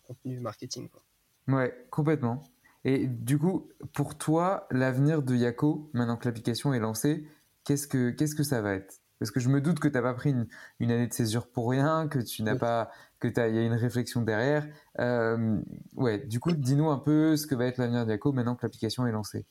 [0.03, 0.89] contenu marketing.
[0.89, 1.03] quoi.
[1.47, 2.43] Ouais, complètement.
[2.85, 7.27] Et du coup, pour toi, l'avenir de Yako, maintenant que l'application est lancée,
[7.65, 9.01] qu'est-ce que, qu'est-ce que ça va être?
[9.19, 10.47] Parce que je me doute que tu n'as pas pris une,
[10.79, 12.59] une année de césure pour rien, que tu n'as Oui.
[12.59, 12.89] pas,
[13.19, 14.65] que t'as, il y a une réflexion derrière.
[14.99, 15.59] Euh,
[15.95, 18.65] ouais, du coup, dis-nous un peu ce que va être l'avenir de Yako maintenant que
[18.65, 19.45] l'application est lancée.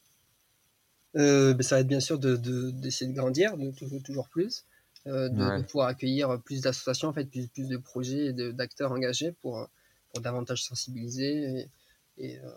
[1.17, 4.29] Euh, ben, ça va être bien sûr de, de- d'essayer de grandir, de, tou- toujours
[4.29, 4.65] plus,
[5.07, 5.59] euh, de, Ouais.
[5.59, 9.69] de pouvoir accueillir plus d'associations, en fait, plus, plus de projets et d'acteurs engagés pour,
[10.13, 11.69] pour davantage sensibiliser
[12.19, 12.51] et, et, euh,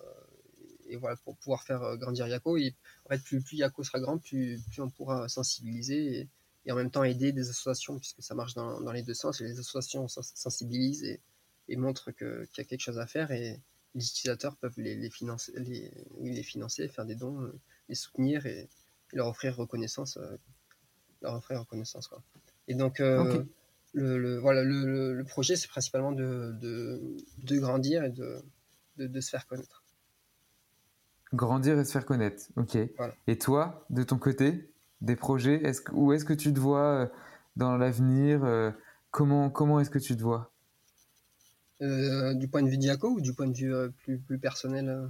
[0.89, 2.57] et voilà, pour pouvoir faire euh, grandir Yako.
[2.57, 6.27] Et en fait, plus, plus Yako sera grand, plus, plus on pourra sensibiliser et,
[6.65, 9.39] et en même temps aider des associations, puisque ça marche dans, dans les deux sens.
[9.39, 11.21] Et les associations sens- sensibilisent et,
[11.69, 13.59] et montrent qu'il y a quelque chose à faire et
[13.95, 17.53] les utilisateurs peuvent les, les financer, les, les financer, faire des dons, euh,
[17.91, 18.67] les soutenir et,
[19.13, 20.37] et leur offrir reconnaissance, euh,
[21.21, 22.23] leur offrir reconnaissance quoi.
[22.67, 23.43] Et donc euh,
[23.93, 26.99] le, le- voilà le, le- projet c'est principalement de, de,
[27.43, 28.41] de grandir et de,
[28.97, 29.83] de, de se faire connaître.
[31.33, 32.43] Grandir et se faire connaître.
[32.55, 32.77] Ok.
[32.97, 33.13] Voilà.
[33.27, 36.87] Et toi, de ton côté, des projets, est-ce que, où est-ce que tu te vois
[37.03, 37.07] euh,
[37.55, 38.73] dans l'avenir
[39.11, 40.51] Comment, comment est-ce que tu te vois?
[41.81, 45.09] Euh, du point de vue d'Iaco ou du point de vue euh, plus, plus personnel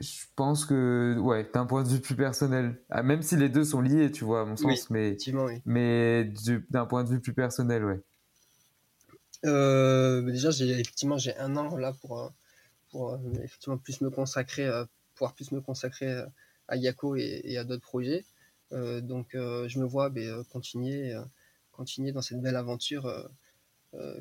[0.00, 3.64] Je pense que, ouais, d'un point de vue plus personnel, Ah, même si les deux
[3.64, 5.62] sont liés, tu vois, à mon Oui, sens, mais, Effectivement, oui.
[5.64, 8.00] mais du- d'un point de vue plus personnel, ouais.
[9.44, 12.28] Euh, déjà, j'ai effectivement j'ai un an là pour euh,
[12.90, 14.70] pour euh, effectivement plus me consacrer,
[15.16, 16.24] pouvoir plus me consacrer
[16.68, 18.24] à Yako et, et à d'autres projets.
[18.72, 21.16] Euh, donc, euh, je me vois ben, continuer
[21.72, 23.04] continuer dans cette belle aventure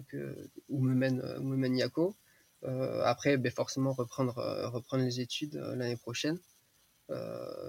[0.10, 2.16] que où me mène où me mène Yako.
[2.64, 6.40] Euh, après, ben, forcément reprendre euh, reprendre les études euh, l'année prochaine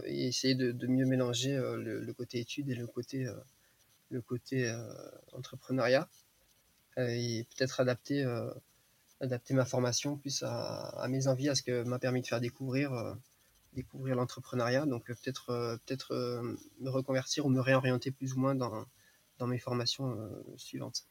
[0.07, 3.27] et essayer de, mieux mélanger le, côté études et le côté
[4.11, 4.73] le côté
[5.33, 6.09] entrepreneuriat
[6.97, 8.25] et peut-être adapter,
[9.21, 13.17] adapter ma formation plus à, mes envies, à ce que m'a permis de faire découvrir,
[13.73, 14.87] découvrir l'entrepreneuriat.
[14.87, 16.15] Donc peut-être peut-être
[16.79, 18.87] me reconvertir ou me réorienter plus ou moins dans,
[19.39, 20.17] dans mes formations
[20.57, 21.09] suivantes.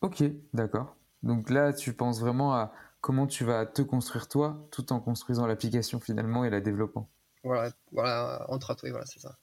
[0.00, 0.96] Ok, d'accord.
[1.22, 5.46] Donc là, tu penses vraiment à comment tu vas te construire toi, tout en construisant
[5.46, 7.08] l'application finalement et la développant.
[7.44, 9.36] Voilà, voilà, entre oui, voilà, c'est ça.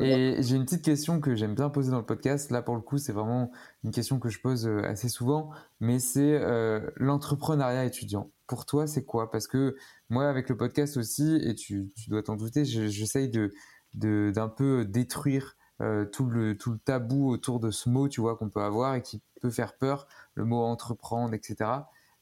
[0.00, 2.50] Et j'ai une petite question que j'aime bien poser dans le podcast.
[2.50, 3.50] Là, pour le coup, c'est vraiment
[3.84, 8.30] une question que je pose euh, assez souvent, mais c'est euh, l'entrepreneuriat étudiant.
[8.46, 9.30] Pour toi, c'est quoi?
[9.30, 9.76] Parce que
[10.08, 13.52] moi, avec le podcast aussi, et tu, tu dois t'en douter, j'essaye de
[13.94, 18.36] d'un peu détruire euh, tout le tout le tabou autour de ce mot, tu vois,
[18.36, 21.70] qu'on peut avoir et qui peut faire peur, le mot entreprendre, etc.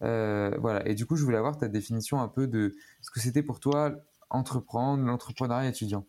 [0.03, 0.87] Euh, voilà.
[0.89, 3.61] Et du coup, je voulais avoir ta définition un peu de ce que c'était pour
[3.61, 3.95] toi
[4.31, 6.07] entreprendre, l'entrepreneuriat étudiant.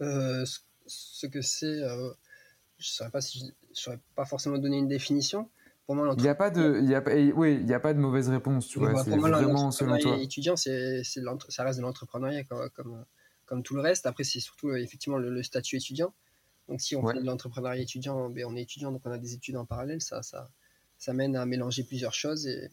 [0.00, 0.44] Euh,
[0.86, 2.10] ce que c'est, euh,
[2.78, 5.50] je ne saurais pas si je, saurais pas forcément donner une définition.
[5.86, 7.02] Pour moi, il n'y a pas de, il y a,
[7.34, 8.92] oui, il y a pas de mauvaise réponse, tu vois.
[8.92, 10.18] Bah, c'est vraiment selon toi.
[10.18, 13.04] Étudiant, c'est, ça reste de l'entrepreneuriat comme, comme,
[13.48, 14.06] comme, tout le reste.
[14.06, 16.14] Après, c'est surtout effectivement le, statut étudiant.
[16.68, 19.32] Donc, si on fait de l'entrepreneuriat étudiant, ben, on est étudiant, donc on a des
[19.34, 20.50] études en parallèle, ça, ça,
[20.98, 22.68] ça mène à mélanger plusieurs choses et,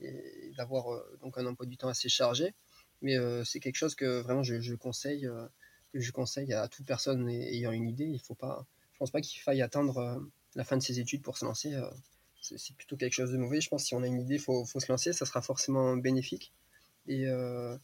[0.00, 2.54] et d'avoir euh, donc un emploi du temps assez chargé.
[3.02, 5.28] Mais c'est quelque chose que vraiment je, je conseille
[6.00, 8.04] je conseille à toute personne ayant une idée.
[8.04, 10.18] Il faut pas, je pense pas qu'il faille attendre euh,
[10.54, 11.74] la fin de ses études pour se lancer.
[11.74, 11.88] Euh,
[12.40, 13.60] c'est plutôt quelque chose de mauvais.
[13.60, 15.12] Je pense que si on a une idée, il faut, faut, se lancer.
[15.12, 16.52] Ça sera forcément bénéfique.
[17.08, 17.76] Et euh,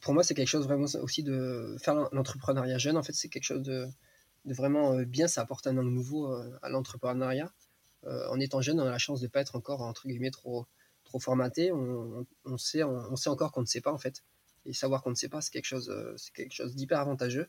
[0.00, 2.96] pour moi, c'est quelque chose vraiment aussi de faire l'entrepreneuriat jeune.
[2.96, 3.86] En fait, c'est quelque chose de,
[4.44, 5.28] vraiment bien.
[5.28, 6.26] Ça apporte un angle nouveau
[6.62, 7.52] à l'entrepreneuriat.
[8.04, 10.66] en étant jeune, on a la chance de ne pas être encore, entre guillemets, trop,
[11.04, 11.72] trop formaté.
[11.72, 12.26] On,
[12.58, 14.22] sait, on, sait encore qu'on ne sait pas, en fait.
[14.64, 17.48] Et savoir qu'on ne sait pas, c'est quelque chose, euh, c'est quelque chose d'hyper avantageux,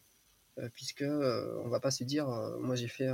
[0.58, 2.28] euh, puisque euh, on va pas se dire,
[2.60, 3.10] moi j'ai fait,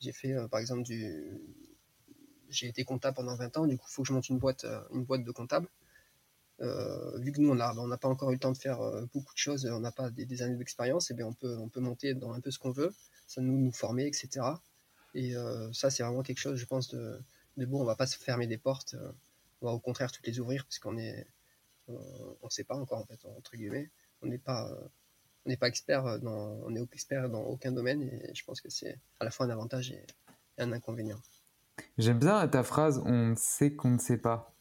[0.00, 1.40] j'ai fait par exemple du,
[2.50, 4.66] j'ai été comptable pendant 20 ans, du coup il faut que je monte une boîte,
[4.92, 5.68] une boîte de comptable.
[6.60, 8.78] Vu que nous on n'a on pas encore eu le temps de faire
[9.12, 11.80] beaucoup de choses, on n'a pas des, années d'expérience, et bien on peut, on peut
[11.80, 12.92] monter dans un peu ce qu'on veut,
[13.26, 14.46] ça nous nous former, etc.
[15.14, 15.34] Et
[15.72, 17.20] ça c'est vraiment quelque chose, je pense, de,
[17.56, 17.82] de bon.
[17.82, 18.96] On va pas se fermer des portes,
[19.60, 21.26] on va au contraire toutes les ouvrir, puisqu'on est,
[21.88, 21.94] on
[22.44, 23.90] ne sait pas encore, en fait, entre guillemets.
[24.22, 24.70] On n'est pas,
[25.46, 28.68] on n'est pas expert dans, on est expert dans aucun domaine et je pense que
[28.68, 30.04] c'est à la fois un avantage et,
[30.58, 31.20] un inconvénient.
[31.98, 34.55] J'aime bien ta phrase on sait qu'on ne sait pas.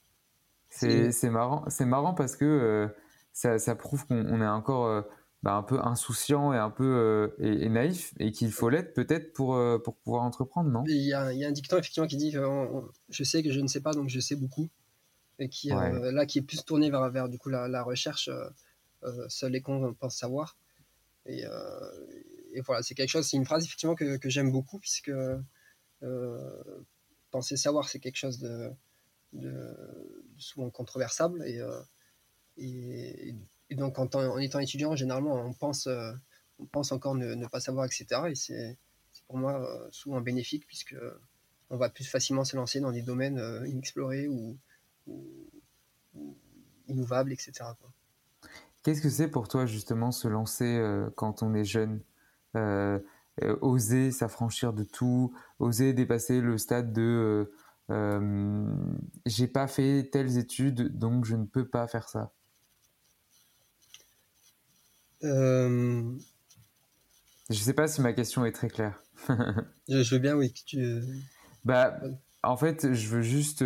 [0.75, 2.87] C'est marrant, c'est marrant parce que euh,
[3.33, 5.01] ça, ça, prouve qu'on est encore euh,
[5.43, 9.33] bah, un peu insouciant et un peu euh, et, naïf et qu'il faut l'être peut-être
[9.33, 10.83] pour, pour pouvoir entreprendre, non?
[10.87, 12.35] Il y, a, y, a un dicton effectivement qui dit
[13.09, 14.69] je sais que je ne sais pas donc je sais beaucoup
[15.39, 18.49] et qui là qui est plus tourné vers, vers du coup la, recherche euh,
[19.03, 20.57] euh, seuls les cons pensent savoir
[21.25, 21.43] et,
[22.53, 25.11] et voilà c'est quelque chose c'est une phrase effectivement que, que j'aime beaucoup puisque
[27.31, 28.71] penser savoir c'est quelque chose de,
[29.33, 31.61] de, souvent controversable et,
[32.57, 33.35] et,
[33.75, 35.87] donc en, en, étant étudiant généralement on pense
[36.59, 38.77] on pense encore ne, pas savoir etc et c'est
[39.27, 40.95] pour moi souvent bénéfique puisque
[41.69, 44.57] on va plus facilement se lancer dans des domaines inexplorés ou,
[46.87, 47.51] innovable, etc.
[48.83, 52.01] Qu'est-ce que c'est pour toi justement se lancer euh, quand on est jeune?
[52.55, 52.99] Euh,
[53.43, 57.51] euh, Oser s'affranchir de tout, oser dépasser le stade de
[57.89, 62.31] j'ai pas fait telles études donc je ne peux pas faire ça
[65.21, 66.15] Je
[67.49, 69.03] sais pas si ma question est très claire.
[69.89, 70.51] je, veux bien, oui.
[70.51, 71.01] tu...
[71.63, 71.99] Bah,
[72.43, 73.63] en fait, je veux juste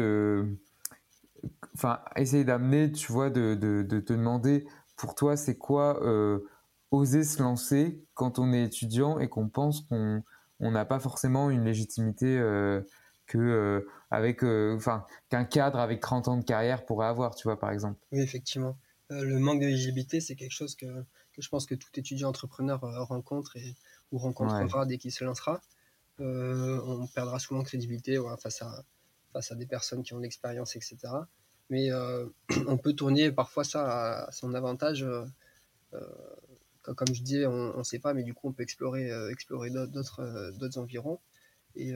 [1.76, 4.66] enfin, essayer d'amener, tu vois, de, de, de, te demander
[4.98, 6.40] pour toi, c'est quoi euh,
[6.92, 10.24] oser se lancer quand on est étudiant et qu'on pense qu'on
[10.60, 12.82] on n'a pas forcément une légitimité euh,
[13.30, 17.48] que euh, avec, euh, enfin, qu'un cadre avec 30 ans de carrière pourrait avoir, tu
[17.48, 17.98] vois, par exemple.
[18.12, 18.78] Oui, effectivement.
[19.12, 22.28] Euh, le manque de légitimité, c'est quelque chose que, que, je pense que tout étudiant
[22.28, 23.76] entrepreneur rencontre et,
[24.12, 25.62] ou rencontrera dès qu'il se lancera.
[26.20, 28.84] on perdra souvent crédibilité face à
[29.32, 30.98] face à des personnes qui ont de l'expérience, etc.
[31.70, 32.26] Mais euh,
[32.68, 35.04] on peut tourner parfois ça à, son avantage.
[35.04, 35.26] Euh,
[36.82, 40.52] comme je disais, on ne sait pas, mais du coup, on peut explorer, explorer d'autres,
[40.58, 41.20] d'autres environs.
[41.76, 41.94] Et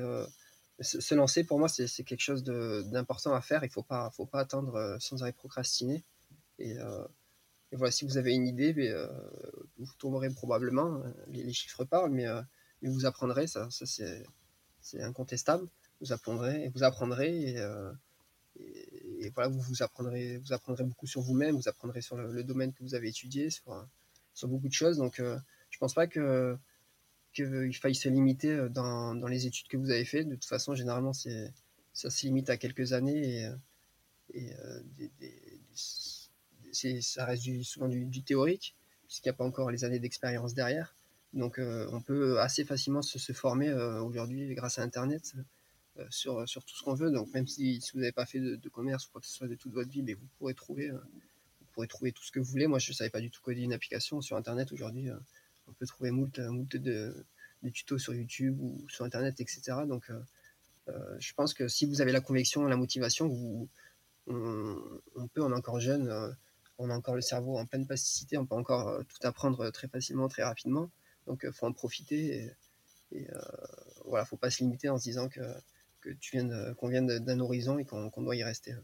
[0.79, 3.63] se lancer, pour moi, c'est, quelque chose d'important à faire.
[3.63, 6.03] Il ne faut pas, faut pas attendre sans arrêt procrastiner.
[6.59, 6.75] Et,
[7.71, 8.91] voilà, si vous avez une idée, mais,
[9.77, 11.03] vous tomberez probablement.
[11.27, 12.27] Les, chiffres parlent, mais,
[12.81, 15.67] vous apprendrez, ça, ça c'est, incontestable
[16.03, 17.91] vous apprendrez, vous apprendrez euh,
[18.59, 22.43] et, et, voilà, vous, vous apprendrez, vous apprendrez beaucoup sur vous-même, vous apprendrez sur le,
[22.43, 23.87] domaine que vous avez étudié, sur,
[24.33, 24.97] sur beaucoup de choses.
[24.97, 26.57] Donc, euh, je pense pas que
[27.33, 30.23] qu'il faille se limiter dans, dans, les études que vous avez fait.
[30.23, 31.51] De toute façon, généralement, c'est
[31.93, 33.49] ça se limite à quelques années
[34.33, 34.51] et,
[37.01, 38.75] ça reste souvent du, théorique,
[39.07, 40.95] puisqu'il n'y a pas encore les années d'expérience derrière.
[41.33, 45.35] Donc on peut assez facilement se, former aujourd'hui grâce à Internet
[46.09, 47.11] sur, sur tout ce qu'on veut.
[47.11, 49.55] Donc même si, vous n'avez pas fait de, commerce ou quoi que ce soit de
[49.55, 52.67] toute votre vie, mais vous pourrez trouver, vous pourrez trouver tout ce que vous voulez.
[52.67, 55.09] Moi je ne savais pas du tout coder une application sur Internet aujourd'hui
[55.67, 57.25] on peut trouver moult, moult de,
[57.71, 59.61] tutos sur YouTube ou sur Internet, etc.
[59.87, 60.19] Donc, euh,
[60.89, 63.69] euh, je pense que si vous avez la conviction, la motivation, vous,
[64.27, 66.29] on, peut, on est encore jeune, euh,
[66.77, 70.27] on a encore le cerveau en pleine plasticité, on peut encore tout apprendre très facilement,
[70.27, 70.89] très rapidement.
[71.27, 72.51] Donc, il faut en profiter.
[73.11, 73.27] Et, et
[74.05, 75.41] voilà, faut pas se limiter en se disant que,
[76.01, 78.75] que tu viens qu'on vient d'un horizon et qu'on doit y rester.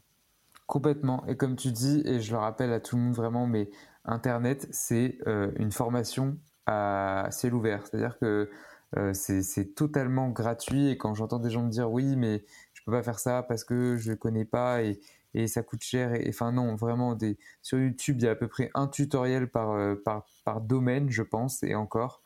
[0.67, 1.25] Complètement.
[1.25, 3.71] Et comme tu dis, et je le rappelle à tout le monde vraiment, mais
[4.05, 7.85] Internet, c'est une formation à ciel ouvert.
[7.85, 8.49] C'est-à-dire que
[8.97, 12.43] euh, c'est totalement gratuit et quand j'entends des gens me dire oui mais
[12.73, 14.99] je peux pas faire ça parce que je connais pas et,
[15.35, 17.15] et ça coûte cher et enfin non vraiment
[17.61, 21.09] sur YouTube il y a à peu près un tutoriel par euh, par, par domaine
[21.11, 22.23] je pense et encore.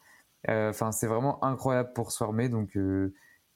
[0.49, 2.47] Euh, enfin c'est vraiment incroyable pour se former.
[2.49, 2.77] Donc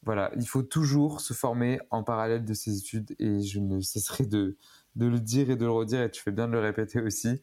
[0.04, 4.26] voilà il faut toujours se former en parallèle de ses études et je ne cesserai
[4.26, 4.58] de
[4.96, 7.42] de le dire et de le redire et tu fais bien de le répéter aussi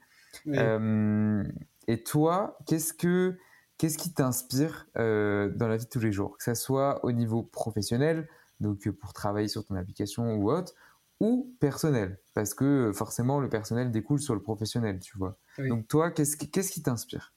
[1.86, 3.36] et toi, qu'est-ce que
[3.78, 7.12] qu'est-ce qui t'inspire euh, dans la vie de tous les jours, que ce soit au
[7.12, 8.28] niveau professionnel,
[8.60, 10.74] donc euh, pour travailler sur ton application ou autre,
[11.20, 15.38] ou personnel, parce que euh, forcément le personnel découle sur le professionnel, tu vois.
[15.58, 17.32] Donc toi, qu'est-ce qui qu'est-ce qui t'inspire?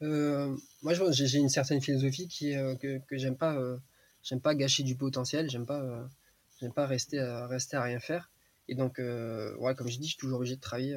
[0.00, 3.58] Moi, j'ai une certaine philosophie qui que j'aime pas
[4.22, 6.08] j'aime pas gâcher du potentiel, j'aime pas
[6.60, 8.30] j'aime pas rester à, rester à rien faire.
[8.68, 10.94] Et donc, ouais, comme je dis, je suis toujours obligé de travailler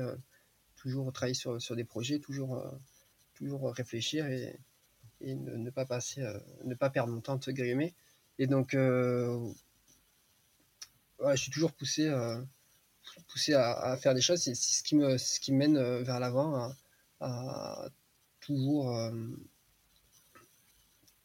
[0.88, 2.70] toujours travailler sur, des projets, toujours, euh,
[3.36, 4.58] toujours réfléchir et,
[5.22, 7.94] ne, pas passer, euh, ne pas perdre mon temps, se grimer.
[8.40, 9.52] Et donc, euh,
[11.20, 12.10] je suis toujours poussé,
[13.28, 14.42] poussé à, faire des choses.
[14.42, 16.72] C'est ce qui me, ce qui mène vers l'avant,
[17.20, 17.90] à,
[18.40, 19.12] toujours,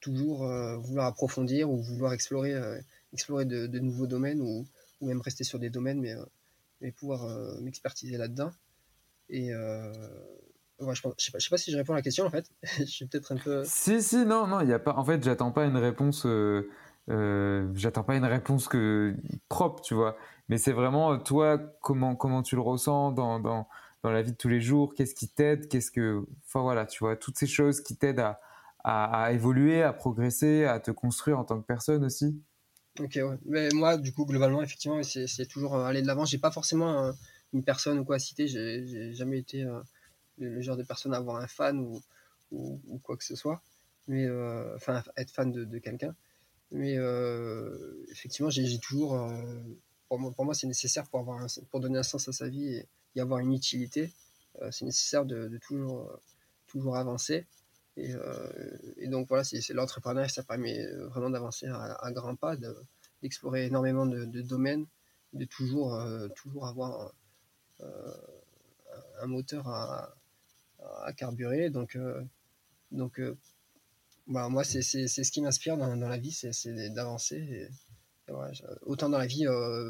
[0.01, 0.47] toujours
[0.79, 2.55] vouloir approfondir ou vouloir explorer,
[3.13, 4.67] explorer de, nouveaux domaines ou,
[5.03, 6.01] même rester sur des domaines,
[6.81, 8.53] mais pouvoir m'expertiser là-dedans.
[9.33, 9.91] Et euh,
[10.79, 12.47] je, sais pas, sais pas si je réponds à la question en fait.
[12.79, 13.65] je suis peut-être un peu.
[13.65, 14.95] Si, si, non, non, il y a pas.
[14.95, 16.27] En fait, j'attends pas une réponse.
[16.27, 16.71] Euh,
[17.09, 19.17] euh, j'attends pas une réponse que
[19.49, 20.17] propre, tu vois.
[20.49, 23.67] Mais c'est vraiment toi, comment comment tu le ressens dans, dans,
[24.03, 24.95] dans la vie de tous les jours?
[24.95, 25.67] Qu'est-ce qui t'aide?
[25.67, 28.39] Qu'est-ce que, enfin voilà, tu vois, toutes ces choses qui t'aident à,
[28.85, 32.39] à, évoluer, à progresser, à te construire en tant que personne aussi?
[33.01, 33.39] Ok, ouais.
[33.47, 36.27] Mais moi, du coup, globalement, effectivement, c'est toujours aller de l'avant.
[36.27, 37.13] J'ai pas forcément
[37.53, 38.49] une personne ou quoi à citer.
[38.49, 39.81] J'ai jamais été euh,
[40.39, 42.01] le, genre de personne à avoir un fan ou,
[42.51, 43.63] ou, quoi que ce soit.
[44.09, 46.15] Mais euh, enfin, être fan de, quelqu'un.
[46.71, 49.31] Mais euh, effectivement, j'ai toujours.
[50.09, 53.21] pour moi, c'est nécessaire pour, avoir pour donner un sens à sa vie et y
[53.21, 54.11] avoir une utilité.
[54.71, 56.19] c'est nécessaire de, toujours,
[56.67, 57.47] toujours avancer.
[57.99, 58.15] Et,
[59.07, 62.57] donc voilà, c'est l'entrepreneuriat, ça permet vraiment d'avancer à, grands pas,
[63.23, 64.87] d'explorer énormément de, domaines,
[65.35, 66.03] de toujours,
[66.35, 67.13] toujours avoir
[69.23, 70.15] un moteur à,
[71.17, 71.71] carburer.
[71.71, 72.23] Donc, euh,
[72.91, 73.37] donc euh,
[74.27, 77.69] bah, moi, c'est ce qui m'inspire dans, la vie, c'est d'avancer.
[78.83, 79.47] autant dans la vie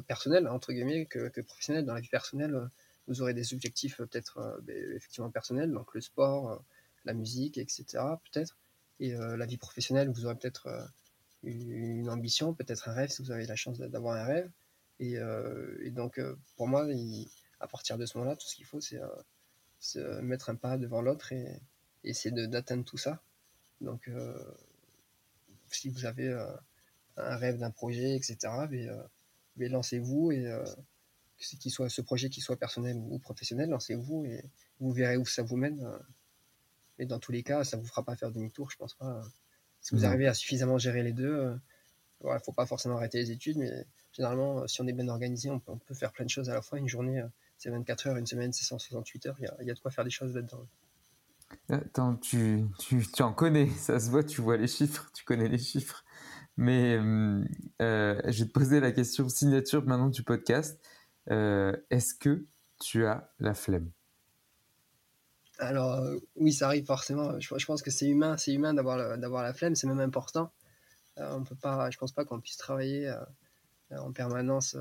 [0.06, 1.84] personnelle, entre guillemets, que, professionnelle.
[1.84, 2.68] Dans la vie personnelle,
[3.08, 6.62] vous aurez des objectifs peut-être ben, effectivement personnels, donc le sport,
[7.04, 7.84] la musique, etc.
[8.32, 8.56] peut-être.
[9.00, 10.68] Et la vie professionnelle, vous aurez peut-être
[11.42, 14.50] une ambition, peut-être un rêve, si vous avez la chance d'avoir un rêve.
[15.00, 15.16] Et,
[15.82, 16.20] et donc,
[16.56, 17.28] pour moi, il,
[17.62, 19.00] à partir de ce moment-là, tout ce qu'il faut, c'est
[19.96, 21.60] euh, mettre un pas devant l'autre et,
[22.04, 23.22] essayer d'atteindre tout ça.
[23.80, 24.36] Donc, euh,
[25.70, 26.44] si vous avez euh,
[27.16, 28.36] un rêve d'un projet, etc.,
[28.68, 28.88] mais,
[29.56, 30.52] mais lancez-vous et
[31.38, 34.44] qu'il soit ce projet qui soit personnel ou professionnel, lancez-vous et
[34.80, 35.88] vous verrez où ça vous mène.
[36.98, 39.22] Et dans tous les cas, ça ne vous fera pas faire demi-tour, je pense pas.
[39.80, 41.56] Si vous arrivez à suffisamment gérer les deux,
[42.24, 45.50] il ne faut pas forcément arrêter les études, mais généralement, si on est bien organisé,
[45.50, 46.78] on peut, faire plein de choses à la fois.
[46.78, 47.22] Une journée,
[47.62, 49.36] c'est 24 heures, une semaine, c'est 168 heures.
[49.38, 50.66] Il y, a, de quoi faire des choses là-dedans.
[51.68, 55.48] Attends, tu, tu, tu, en connais, ça se voit, tu vois les chiffres, tu connais
[55.48, 56.04] les chiffres.
[56.56, 57.44] Mais euh,
[57.80, 60.80] euh, je vais te poser la question signature maintenant du podcast.
[61.30, 62.46] Euh, est-ce que
[62.80, 63.92] tu as la flemme?
[65.58, 66.04] Alors
[66.34, 67.38] oui, ça arrive forcément.
[67.38, 70.52] Je, pense que c'est humain, c'est humain d'avoir d'avoir la flemme, c'est même important.
[71.16, 73.14] on peut pas, je pense pas qu'on puisse travailler
[73.92, 74.76] en permanence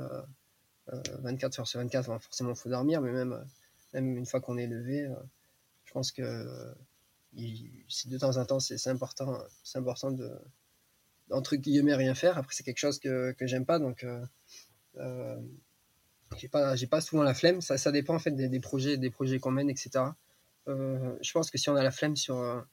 [1.19, 3.45] 24 heures sur 24, forcément, il faut dormir, mais même,
[3.93, 5.15] même une fois qu'on est levé, euh,
[5.85, 6.73] je pense que
[7.33, 10.29] de temps en temps, c'est important, c'est important de,
[11.55, 12.37] guillemets rien faire.
[12.37, 14.05] Après, c'est quelque chose que, que j'aime pas, donc
[14.97, 15.37] euh,
[16.37, 17.61] j'ai pas, souvent la flemme.
[17.61, 20.05] Ça, dépend en fait des, projets, des projets qu'on mène, etc.
[20.67, 22.65] je pense que si on a la flemme sur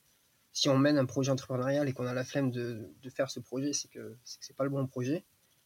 [0.53, 3.39] si on mène un projet entrepreneurial et qu'on a la flemme de, de faire ce
[3.39, 5.25] projet, c'est que c'est pas le bon projet.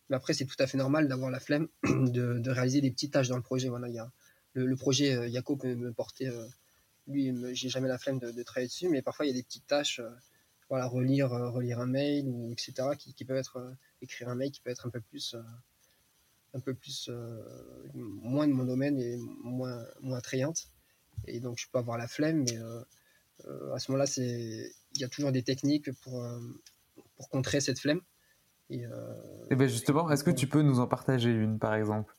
[0.09, 3.13] Mais après, c'est tout à fait normal d'avoir la flemme de, de, réaliser des petites
[3.13, 3.69] tâches dans le projet.
[3.69, 4.11] Voilà, il y a
[4.55, 6.47] le, le projet euh, Yaco peut me porter, euh,
[7.07, 9.43] lui, j'ai jamais la flemme de, de, travailler dessus, mais parfois il y a des
[9.43, 10.11] petites tâches, euh,
[10.69, 12.75] voilà, relire, relire un mail ou etc.
[12.99, 15.37] qui, qui peuvent être écrire un mail qui peut être un peu plus
[16.55, 17.11] un peu plus
[17.95, 20.69] moins de mon domaine et moins moins attrayante.
[21.27, 22.57] Et donc je peux avoir la flemme, mais
[23.75, 26.27] à ce moment-là, c'est il y a toujours des techniques pour
[27.17, 28.01] pour contrer cette flemme.
[28.73, 28.87] Et,
[29.51, 32.17] et ben justement, est-ce que tu peux nous en partager une, par exemple?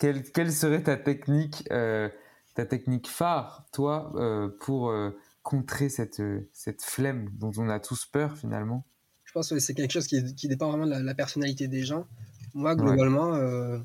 [0.00, 2.08] Quelle, quelle, serait ta technique, euh,
[2.54, 5.10] ta technique phare, toi, euh, pour euh,
[5.42, 6.22] contrer cette,
[6.54, 8.86] cette flemme dont on a tous peur finalement?
[9.24, 11.84] Je pense que c'est quelque chose qui, qui, dépend vraiment de la, la, personnalité des
[11.84, 12.06] gens.
[12.54, 13.80] Moi, globalement, ouais.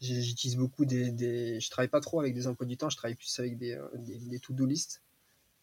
[0.00, 3.16] j'utilise beaucoup des, des, Je travaille pas trop avec des emplois du temps, je travaille
[3.16, 5.02] plus avec des, des, des to-do list.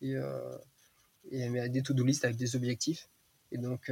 [0.02, 0.14] Et,
[1.32, 3.10] et mais des to-do list avec des objectifs.
[3.52, 3.92] Et donc,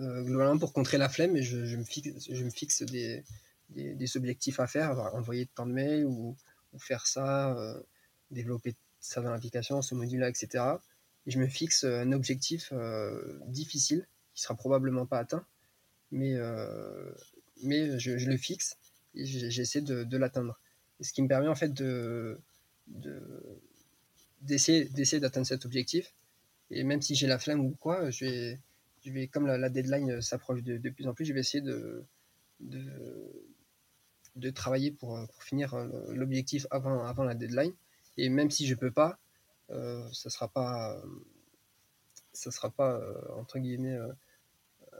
[0.00, 3.22] globalement, pour contrer la flemme, je, je, me, fixe, je me fixe des
[3.70, 6.36] des, objectifs à faire, envoyer tant de mails ou,
[6.78, 7.80] faire ça, euh,
[8.30, 10.64] développer ça dans l'application, ce module-là, etc.
[11.26, 15.44] Et je me fixe un objectif euh, difficile qui sera probablement pas atteint,
[16.12, 17.12] mais, euh,
[17.64, 18.76] mais je, le fixe
[19.14, 20.58] et j'essaie de, de l'atteindre.
[21.00, 22.38] Ce qui me permet en fait de,
[24.42, 26.12] d'essayer, d'essayer d'atteindre cet objectif.
[26.70, 28.60] Et même si j'ai la flemme ou quoi, je vais,
[29.02, 32.04] je vais comme la, deadline s'approche de, de, plus en plus, je vais essayer de,
[32.60, 37.72] de, travailler pour, euh, pour finir euh, l'objectif avant, avant la deadline.
[38.16, 39.18] Et même si je peux pas,
[39.70, 41.00] euh, ça sera pas,
[42.32, 44.12] ça sera pas euh, entre guillemets euh,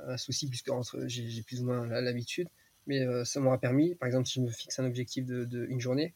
[0.07, 0.71] un souci puisque
[1.07, 2.49] j'ai plus ou moins l'habitude.
[2.87, 5.67] Mais euh, ça m'aura permis, par exemple, si je me fixe un objectif de, de
[5.67, 6.15] une journée,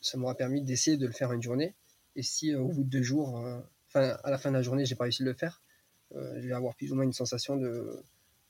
[0.00, 1.74] ça m'aura permis d'essayer de le faire une journée.
[2.14, 3.42] Et si au bout de deux jours,
[3.88, 5.62] enfin à la fin de la journée, j'ai pas réussi à le faire,
[6.14, 8.02] je vais avoir plus ou moins une sensation de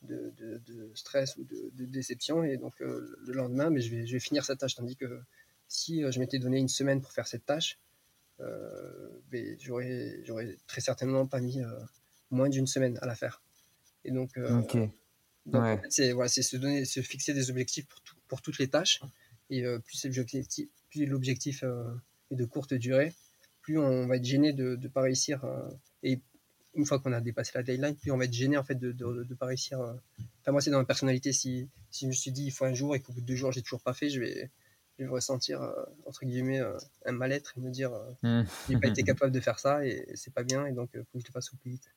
[0.03, 2.45] de, de, de, stress ou de, déception.
[2.45, 4.75] Et donc euh, le lendemain, mais je, vais, je vais finir cette tâche.
[4.75, 5.21] Tandis que
[5.67, 7.79] si euh, je m'étais donné une semaine pour faire cette tâche,
[8.41, 9.09] euh,
[9.59, 11.71] j'aurais, j'aurais très certainement pas mis euh,
[12.31, 13.43] moins d'une semaine à la faire.
[14.05, 14.91] Et donc, euh, okay.
[15.47, 15.73] donc ouais.
[15.73, 18.59] en fait, c'est, voilà, c'est se, donner, se fixer des objectifs pour, tout, pour toutes
[18.59, 19.01] les tâches.
[19.51, 21.65] Et plus, l'objectif, plus l'objectif
[22.31, 23.15] est de courte durée,
[23.63, 25.43] plus on va être gêné de ne pas réussir.
[26.03, 26.21] et
[26.79, 28.93] une fois qu'on a dépassé la deadline, puis on va être gêné en fait de
[28.93, 29.81] de, de pas réussir.
[29.81, 29.93] Euh...
[30.41, 31.33] Enfin moi c'est dans ma personnalité.
[31.33, 33.37] Si si je me suis dit il faut un jour et qu'au bout de deux
[33.37, 34.51] jours j'ai toujours pas fait, je vais
[34.99, 35.73] je vais ressentir euh,
[36.07, 38.43] entre guillemets euh, un mal-être et me dire mmh.
[38.69, 41.21] j'ai pas été capable de faire ça et c'est pas bien et donc faut que
[41.21, 41.91] je le fasse au plus vite.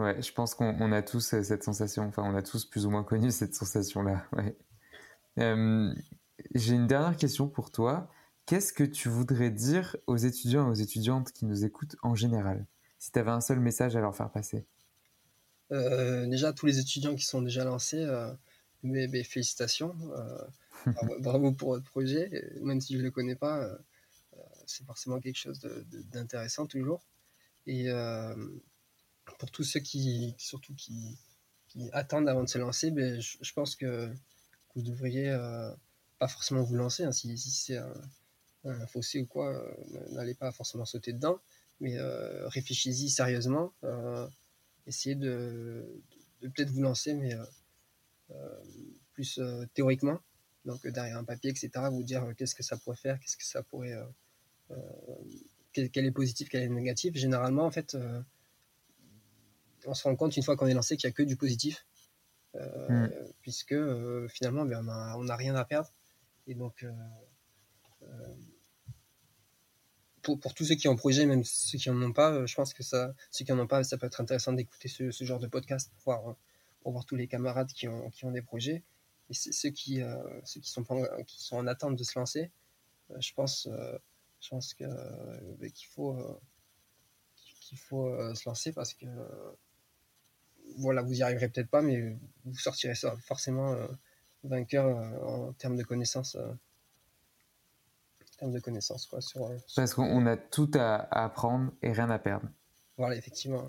[0.00, 2.04] Ouais, je pense qu'on a tous cette sensation.
[2.04, 4.24] Enfin, on a tous plus ou moins connu cette sensation-là.
[4.32, 4.56] Ouais.
[5.38, 5.94] Euh,
[6.54, 8.10] j'ai une dernière question pour toi.
[8.46, 12.66] Qu'est-ce que tu voudrais dire aux étudiants et aux étudiantes qui nous écoutent en général?
[13.00, 14.66] Si tu avais un seul message à leur faire passer
[15.72, 18.30] euh, Déjà, tous les étudiants qui sont déjà lancés, euh,
[18.82, 19.96] mes, félicitations.
[20.16, 20.86] Euh,
[21.20, 22.30] bravo, pour votre projet.
[22.60, 23.68] Même si je ne le connais pas,
[24.66, 25.60] c'est forcément quelque chose
[26.12, 27.02] d'intéressant toujours.
[27.66, 27.88] Et
[29.38, 31.18] pour tous ceux qui, surtout qui,
[31.68, 34.12] qui, attendent avant de se lancer, ben, je, je pense que
[34.74, 35.30] vous devriez
[36.18, 37.04] pas forcément vous lancer.
[37.04, 37.92] Hein, si, si c'est un,
[38.64, 39.62] un, fossé ou quoi,
[40.10, 41.40] n'allez pas forcément sauter dedans
[41.80, 43.72] mais euh, réfléchissez-y sérieusement.
[43.84, 44.28] Euh,
[44.86, 46.02] essayez de,
[46.40, 47.34] de, de peut-être vous lancer, mais
[48.30, 48.60] euh,
[49.12, 49.40] plus
[49.74, 50.20] théoriquement.
[50.66, 51.70] Donc derrière un papier, etc.
[51.90, 53.96] Vous dire qu'est-ce que ça pourrait faire, qu'est-ce que ça pourrait,
[55.72, 57.16] quel, est positif, quel est négatif.
[57.16, 57.96] Généralement, en fait,
[59.86, 61.86] on se rend compte une fois qu'on est lancé qu'il n'y a que du positif.
[62.52, 63.06] Mmh.
[63.42, 63.76] puisque
[64.26, 64.84] finalement ben,
[65.16, 65.88] on n'a rien à perdre
[66.48, 66.84] et donc
[70.22, 72.54] pour, pour, tous ceux qui ont projet, même ceux qui en ont pas, euh, je
[72.54, 75.24] pense que ça, ceux qui en ont pas, ça peut être intéressant d'écouter ce, ce,
[75.24, 76.36] genre de podcast pour voir,
[76.80, 78.82] pour voir tous les camarades qui ont, qui ont des projets.
[79.30, 80.84] Et ceux qui, euh, ceux qui sont,
[81.26, 82.50] qui sont en attente de se lancer,
[83.10, 83.68] euh, je pense,
[84.40, 86.16] je pense que, euh, qu'il faut,
[87.36, 89.06] qu'il faut se lancer parce que,
[90.78, 93.76] voilà, vous y arriverez peut-être pas, mais vous sortirez forcément
[94.42, 94.86] vainqueur
[95.22, 96.36] en termes de connaissances
[98.40, 99.06] termes de connaissances.
[99.06, 99.76] Quoi, sur, sur...
[99.76, 102.48] Parce qu'on a tout à, à, apprendre et rien à perdre.
[102.96, 103.66] Voilà, effectivement.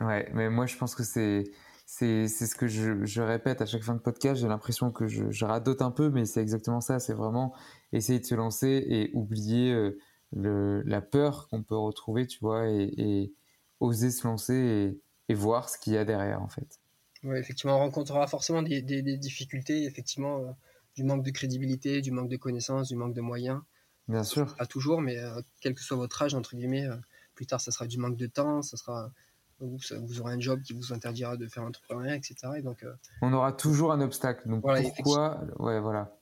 [0.00, 1.44] Ouais, mais moi je pense que c'est
[1.86, 4.40] c'est ce que je, je, répète à chaque fin de podcast.
[4.40, 6.98] J'ai l'impression que je, je, radote un peu, mais c'est exactement ça.
[6.98, 7.54] C'est vraiment
[7.92, 9.96] essayer de se lancer et oublier euh,
[10.32, 13.34] le, la peur qu'on peut retrouver, tu vois, et, et,
[13.78, 14.98] oser se lancer
[15.28, 16.80] et voir ce qu'il y a derrière en fait.
[17.22, 20.52] Oui, effectivement, on rencontrera forcément des, des, des difficultés, effectivement, euh,
[20.96, 23.60] du manque de crédibilité, du manque de connaissances, du manque de moyens.
[24.08, 24.54] Bien sûr.
[24.56, 26.96] Pas toujours, mais euh, quel que soit votre âge, entre guillemets, euh,
[27.34, 29.10] plus tard, ça sera du manque de temps, ça sera
[29.58, 32.34] vous, vous aurez un job qui vous interdira de faire un entrepreneuriat, etc.
[32.58, 32.92] Et donc, euh,
[33.22, 34.48] On aura toujours un obstacle.
[34.48, 36.14] Donc Voilà, pourquoi Ouais, voilà.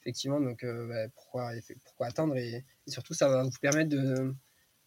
[0.00, 1.52] effectivement, donc bah, pourquoi,
[1.84, 4.34] pourquoi attendre et, et surtout, ça va vous permettre de,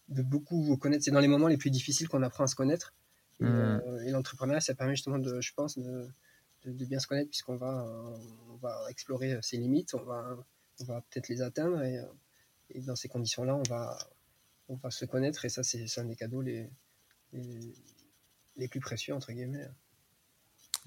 [0.09, 1.03] de beaucoup vous connaître.
[1.03, 2.93] C'est dans les moments les plus difficiles qu'on apprend à se connaître.
[3.39, 6.07] Et, euh, et l'entrepreneuriat, ça permet justement, de, je pense, de,
[6.66, 8.18] de, bien se connaître puisqu'on va, euh,
[8.49, 10.38] on va explorer ses limites, on va,
[10.82, 12.05] on va peut-être les atteindre et, euh,
[12.70, 13.97] et dans ces conditions-là, on va,
[14.70, 16.70] on va se connaître et ça, c'est un des cadeaux les,
[17.34, 17.74] les,
[18.55, 19.68] les plus précieux, entre guillemets.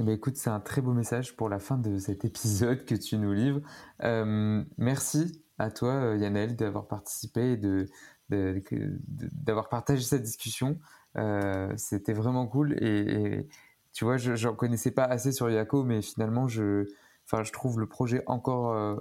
[0.01, 2.97] Eh ben, écoute, c'est un très beau message pour la fin de cet épisode que
[2.97, 3.61] tu nous livres.
[4.03, 7.87] Euh, merci à toi, euh, Yannel, d'avoir participé et de,
[8.29, 10.81] d'avoir partagé cette discussion.
[11.17, 13.47] Euh, C'était vraiment cool et
[13.95, 16.89] tu vois, je j'en connaissais pas assez sur Yako, mais finalement, je,
[17.27, 18.97] enfin, je trouve le projet encore, euh,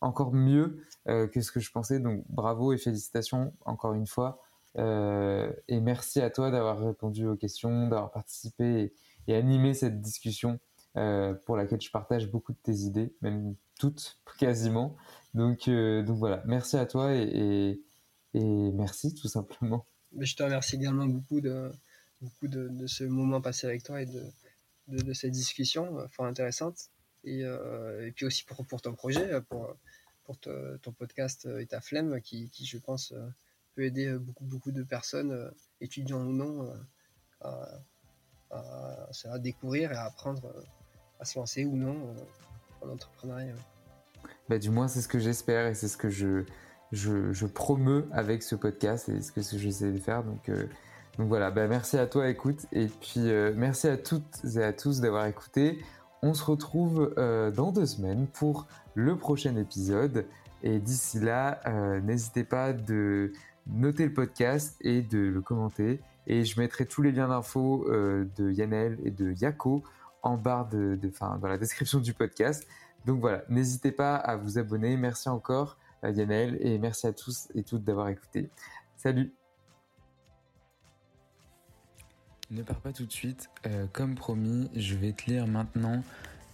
[0.00, 2.00] encore mieux euh, que ce que je pensais.
[2.00, 4.40] Donc, bravo et félicitations encore une fois.
[4.78, 8.94] Euh, et merci à toi d'avoir répondu aux questions, d'avoir participé
[9.26, 10.58] et, animé cette discussion
[11.44, 14.96] pour laquelle je partage beaucoup de tes idées, même toutes quasiment.
[15.34, 17.80] Donc, donc voilà, merci à toi et,
[18.34, 19.86] et, merci tout simplement.
[20.18, 21.70] Je te remercie également beaucoup de,
[22.20, 24.22] beaucoup de, de ce moment passé avec toi et de,
[24.88, 26.90] de, cette discussion euh, fort intéressante.
[27.24, 29.76] Et, euh, et puis aussi pour, pour ton projet, euh, pour,
[30.24, 33.14] pour ton podcast et ta flemme qui, qui je pense,
[33.74, 35.50] peut aider beaucoup, beaucoup de personnes,
[35.80, 36.70] étudiants ou non,
[37.40, 37.80] à,
[38.50, 40.66] à, à- découvrir et à apprendre
[41.18, 42.14] à se lancer ou non
[42.82, 43.54] en entrepreneuriat.
[44.50, 46.44] Bah, du moins, c'est ce que j'espère et c'est ce que je,
[46.92, 50.24] je, je promeux avec ce podcast et ce que j'essaie de faire.
[50.24, 50.50] Donc,
[51.18, 52.66] donc voilà, bah, merci à toi, écoute.
[52.70, 55.82] Et puis, euh, merci à toutes et à tous d'avoir écouté.
[56.22, 60.26] On se retrouve euh, dans deux semaines pour le prochain épisode.
[60.62, 63.32] Et d'ici là, euh, n'hésitez pas de
[63.66, 66.00] noter le podcast et de le commenter.
[66.28, 69.82] Et je mettrai tous les liens d'infos de Yannel et de Yako
[70.22, 72.66] en barre de, dans la description du podcast.
[73.06, 74.96] Donc voilà, n'hésitez pas à vous abonner.
[74.98, 78.50] Merci encore, Yannel, et merci à tous et toutes d'avoir écouté.
[78.96, 79.37] Salut
[82.50, 83.50] Ne pars pas tout de suite.
[83.66, 86.02] Euh, comme promis, je vais te lire maintenant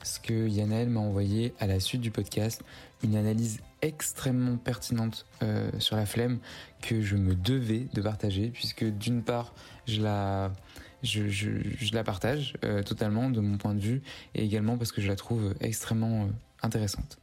[0.02, 2.64] ce que Yannel m'a envoyé à la suite du podcast.
[3.04, 6.40] Une analyse extrêmement pertinente euh, sur la flemme
[6.82, 9.54] que je me devais de partager, puisque d'une part,
[9.86, 10.50] je la,
[12.04, 14.02] partage euh, totalement de mon point de vue,
[14.34, 16.28] et également parce que je la trouve extrêmement
[16.62, 17.18] intéressante.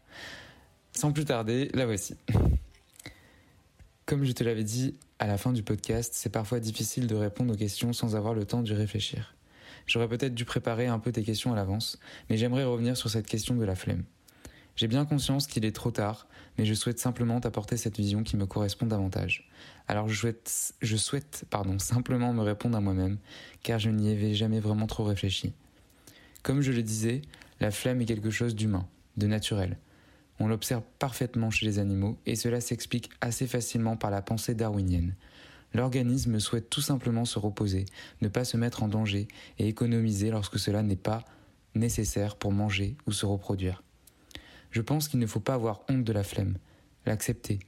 [0.93, 2.15] Sans plus tarder, la voici.
[4.05, 7.53] Comme je te l'avais dit à la fin du podcast, c'est parfois difficile de répondre
[7.53, 9.35] aux questions sans avoir le temps d'y réfléchir.
[9.85, 13.27] J'aurais peut-être dû préparer un peu tes questions à l'avance, mais j'aimerais revenir sur cette
[13.27, 14.03] question de la flemme.
[14.75, 16.25] J'ai bien conscience qu'il est trop tard,
[16.57, 19.47] mais je souhaite simplement t'apporter cette vision qui me correspond davantage.
[19.87, 23.19] Alors je souhaite, je souhaite pardon, simplement me répondre à moi-même,
[23.61, 25.53] car je n'y avais jamais vraiment trop réfléchi.
[26.41, 27.21] Comme je le disais,
[27.59, 29.77] la flemme est quelque chose d'humain, de naturel.
[30.41, 35.13] On l'observe parfaitement chez les animaux, et cela s'explique assez facilement par la pensée darwinienne.
[35.75, 37.85] L'organisme souhaite tout simplement se reposer,
[38.21, 39.27] ne pas se mettre en danger
[39.59, 41.23] et économiser lorsque cela n'est pas
[41.75, 43.83] nécessaire pour manger ou se reproduire.
[44.71, 46.57] Je pense qu'il ne faut pas avoir honte de la flemme,
[47.05, 47.59] l'accepter,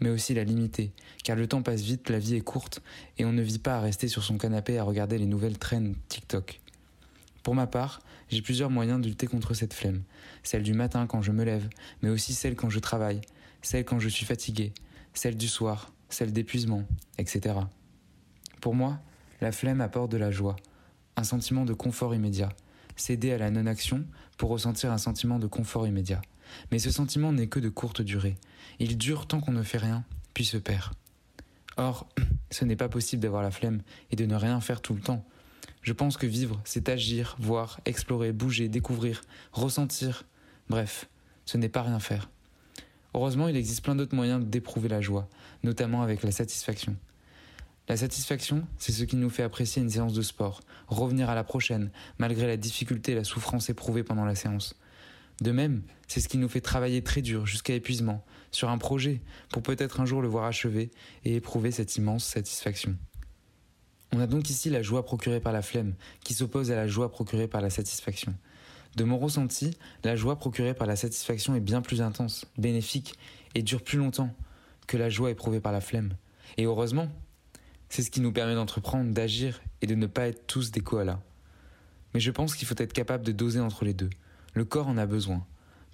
[0.00, 0.90] mais aussi la limiter,
[1.24, 2.80] car le temps passe vite, la vie est courte,
[3.18, 5.96] et on ne vit pas à rester sur son canapé à regarder les nouvelles traînes
[6.08, 6.62] TikTok.
[7.42, 8.00] Pour ma part,
[8.32, 10.02] j'ai plusieurs moyens de lutter contre cette flemme,
[10.42, 11.68] celle du matin quand je me lève,
[12.00, 13.20] mais aussi celle quand je travaille,
[13.60, 14.72] celle quand je suis fatigué,
[15.12, 16.84] celle du soir, celle d'épuisement,
[17.18, 17.56] etc.
[18.62, 19.00] Pour moi,
[19.42, 20.56] la flemme apporte de la joie,
[21.16, 22.48] un sentiment de confort immédiat,
[22.96, 24.06] céder à la non-action
[24.38, 26.22] pour ressentir un sentiment de confort immédiat.
[26.70, 28.36] Mais ce sentiment n'est que de courte durée.
[28.78, 30.94] Il dure tant qu'on ne fait rien, puis se perd.
[31.76, 32.08] Or,
[32.50, 35.22] ce n'est pas possible d'avoir la flemme et de ne rien faire tout le temps.
[35.82, 39.22] Je pense que vivre, c'est agir, voir, explorer, bouger, découvrir,
[39.52, 40.24] ressentir.
[40.68, 41.08] Bref,
[41.44, 42.30] ce n'est pas rien faire.
[43.14, 45.28] Heureusement, il existe plein d'autres moyens d'éprouver la joie,
[45.64, 46.96] notamment avec la satisfaction.
[47.88, 51.42] La satisfaction, c'est ce qui nous fait apprécier une séance de sport, revenir à la
[51.42, 54.76] prochaine, malgré la difficulté et la souffrance éprouvée pendant la séance.
[55.40, 59.20] De même, c'est ce qui nous fait travailler très dur jusqu'à épuisement, sur un projet,
[59.50, 60.92] pour peut-être un jour le voir achevé
[61.24, 62.96] et éprouver cette immense satisfaction.
[64.14, 67.10] On a donc ici la joie procurée par la flemme, qui s'oppose à la joie
[67.10, 68.34] procurée par la satisfaction.
[68.94, 69.70] De mon ressenti,
[70.04, 73.14] la joie procurée par la satisfaction est bien plus intense, bénéfique
[73.54, 74.34] et dure plus longtemps
[74.86, 76.14] que la joie éprouvée par la flemme.
[76.58, 77.08] Et heureusement,
[77.88, 81.20] c'est ce qui nous permet d'entreprendre, d'agir et de ne pas être tous des koalas.
[82.12, 84.10] Mais je pense qu'il faut être capable de doser entre les deux.
[84.52, 85.46] Le corps en a besoin.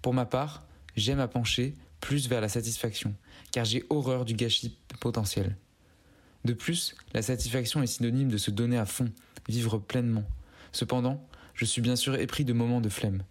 [0.03, 0.65] Pour ma part,
[0.97, 3.15] j'aime à pencher plus vers la satisfaction,
[3.53, 5.57] car j'ai horreur du gâchis potentiel.
[6.45, 9.11] De plus, la satisfaction est synonyme de se donner à fond,
[9.49, 10.25] vivre pleinement.
[10.73, 13.23] Cependant, je suis bien sûr épris de moments de flemme.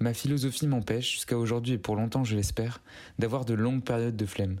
[0.00, 2.80] Ma philosophie m'empêche, jusqu'à aujourd'hui et pour longtemps je l'espère,
[3.18, 4.60] d'avoir de longues périodes de flemme.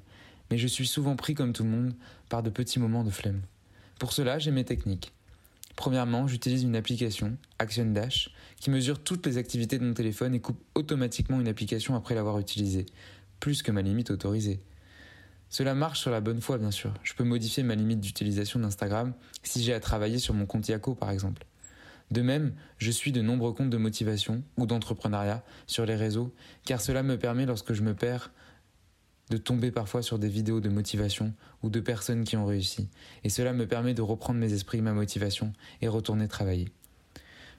[0.50, 1.94] Mais je suis souvent pris comme tout le monde
[2.28, 3.42] par de petits moments de flemme.
[4.00, 5.12] Pour cela, j'ai mes techniques.
[5.76, 10.40] Premièrement, j'utilise une application, Action Dash, qui mesure toutes les activités de mon téléphone et
[10.40, 12.86] coupe automatiquement une application après l'avoir utilisée,
[13.38, 14.58] plus que ma limite autorisée.
[15.50, 16.92] Cela marche sur la bonne foi, bien sûr.
[17.02, 20.94] Je peux modifier ma limite d'utilisation d'Instagram si j'ai à travailler sur mon compte Yako,
[20.94, 21.44] par exemple.
[22.10, 26.34] De même, je suis de nombreux comptes de motivation ou d'entrepreneuriat sur les réseaux,
[26.64, 28.30] car cela me permet, lorsque je me perds,
[29.30, 32.88] de tomber parfois sur des vidéos de motivation ou de personnes qui ont réussi,
[33.24, 36.70] et cela me permet de reprendre mes esprits, ma motivation et retourner travailler.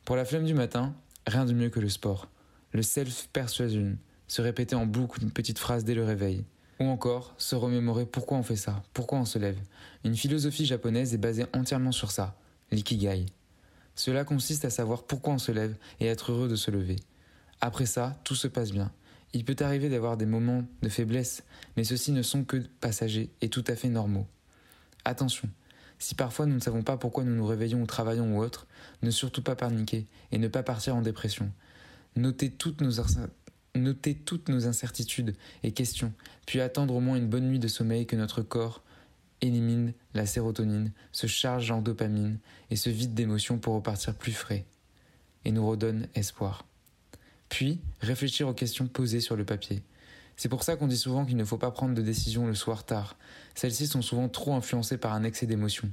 [0.03, 0.95] Pour la flemme du matin,
[1.27, 2.29] rien de mieux que le sport.
[2.71, 6.43] Le self-persuasion, se répéter en boucle une petite phrase dès le réveil.
[6.79, 9.59] Ou encore, se remémorer pourquoi on fait ça, pourquoi on se lève.
[10.05, 12.37] Une philosophie japonaise est basée entièrement sur ça,
[12.71, 13.25] l'ikigai.
[13.95, 16.95] Cela consiste à savoir pourquoi on se lève et être heureux de se lever.
[17.59, 18.91] Après ça, tout se passe bien.
[19.33, 21.43] Il peut arriver d'avoir des moments de faiblesse,
[21.75, 24.25] mais ceux-ci ne sont que passagers et tout à fait normaux.
[25.03, 25.49] Attention,
[25.99, 28.67] si parfois nous ne savons pas pourquoi nous nous réveillons ou travaillons ou autre,
[29.01, 31.51] ne surtout pas paniquer et ne pas partir en dépression.
[32.15, 32.99] Notez toutes nos,
[33.75, 36.13] notez toutes nos incertitudes et questions,
[36.45, 38.83] puis attendre au moins une bonne nuit de sommeil que notre corps
[39.41, 42.39] élimine la sérotonine, se charge en dopamine
[42.69, 44.65] et se vide d'émotions pour repartir plus frais
[45.45, 46.65] et nous redonne espoir.
[47.47, 49.81] Puis, réfléchir aux questions posées sur le papier.
[50.35, 52.85] C'est pour ça qu'on dit souvent qu'il ne faut pas prendre de décision le soir
[52.85, 53.17] tard.
[53.55, 55.91] Celles-ci sont souvent trop influencées par un excès d'émotions.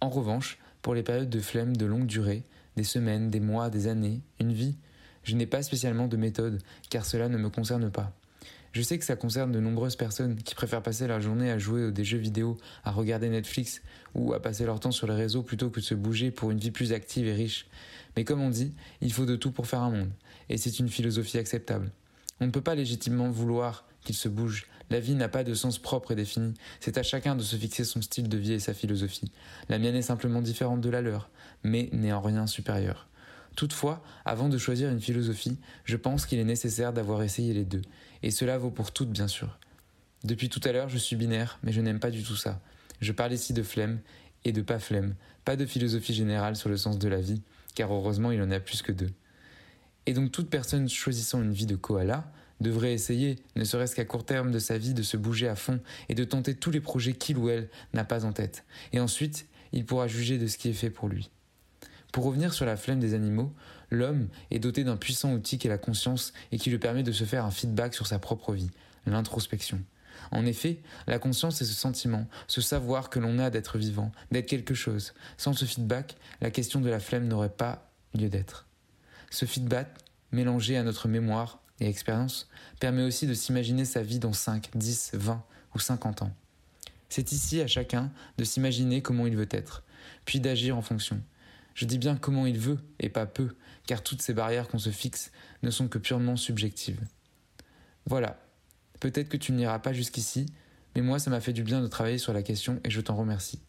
[0.00, 2.44] En revanche, pour les périodes de flemme de longue durée,
[2.76, 4.76] des semaines, des mois, des années, une vie,
[5.26, 8.12] je n'ai pas spécialement de méthode, car cela ne me concerne pas.
[8.72, 11.90] Je sais que ça concerne de nombreuses personnes qui préfèrent passer leur journée à jouer
[11.90, 13.82] des jeux vidéo, à regarder Netflix
[14.14, 16.58] ou à passer leur temps sur les réseaux plutôt que de se bouger pour une
[16.58, 17.66] vie plus active et riche.
[18.16, 20.10] Mais comme on dit, il faut de tout pour faire un monde,
[20.48, 21.90] et c'est une philosophie acceptable.
[22.40, 24.66] On ne peut pas légitimement vouloir qu'il se bouge.
[24.90, 26.54] La vie n'a pas de sens propre et défini.
[26.78, 29.32] C'est à chacun de se fixer son style de vie et sa philosophie.
[29.68, 31.30] La mienne est simplement différente de la leur,
[31.64, 33.08] mais n'est en rien supérieure.
[33.56, 37.82] Toutefois, avant de choisir une philosophie, je pense qu'il est nécessaire d'avoir essayé les deux,
[38.22, 39.58] et cela vaut pour toutes bien sûr.
[40.24, 42.60] Depuis tout à l'heure, je suis binaire, mais je n'aime pas du tout ça.
[43.00, 44.00] Je parle ici de flemme
[44.44, 47.40] et de pas flemme, pas de philosophie générale sur le sens de la vie,
[47.74, 49.10] car heureusement il en a plus que deux.
[50.04, 52.30] Et donc toute personne choisissant une vie de koala
[52.60, 55.80] devrait essayer, ne serait-ce qu'à court terme de sa vie, de se bouger à fond
[56.08, 58.64] et de tenter tous les projets qu'il ou elle n'a pas en tête.
[58.92, 61.30] Et ensuite, il pourra juger de ce qui est fait pour lui.
[62.16, 63.52] Pour revenir sur la flemme des animaux,
[63.90, 67.12] l'homme est doté d'un puissant outil qui est la conscience et qui lui permet de
[67.12, 68.70] se faire un feedback sur sa propre vie,
[69.04, 69.82] l'introspection.
[70.30, 74.46] En effet, la conscience est ce sentiment, ce savoir que l'on a d'être vivant, d'être
[74.46, 75.12] quelque chose.
[75.36, 78.66] Sans ce feedback, la question de la flemme n'aurait pas lieu d'être.
[79.30, 79.88] Ce feedback,
[80.32, 82.48] mélangé à notre mémoire et expérience,
[82.80, 85.44] permet aussi de s'imaginer sa vie dans 5, 10, 20
[85.74, 86.32] ou 50 ans.
[87.10, 89.82] C'est ici à chacun de s'imaginer comment il veut être,
[90.24, 91.20] puis d'agir en fonction.
[91.76, 93.54] Je dis bien comment il veut et pas peu,
[93.86, 95.30] car toutes ces barrières qu'on se fixe
[95.62, 97.00] ne sont que purement subjectives.
[98.06, 98.40] Voilà.
[98.98, 100.46] Peut-être que tu n'iras pas jusqu'ici,
[100.94, 103.14] mais moi ça m'a fait du bien de travailler sur la question et je t'en
[103.14, 103.60] remercie.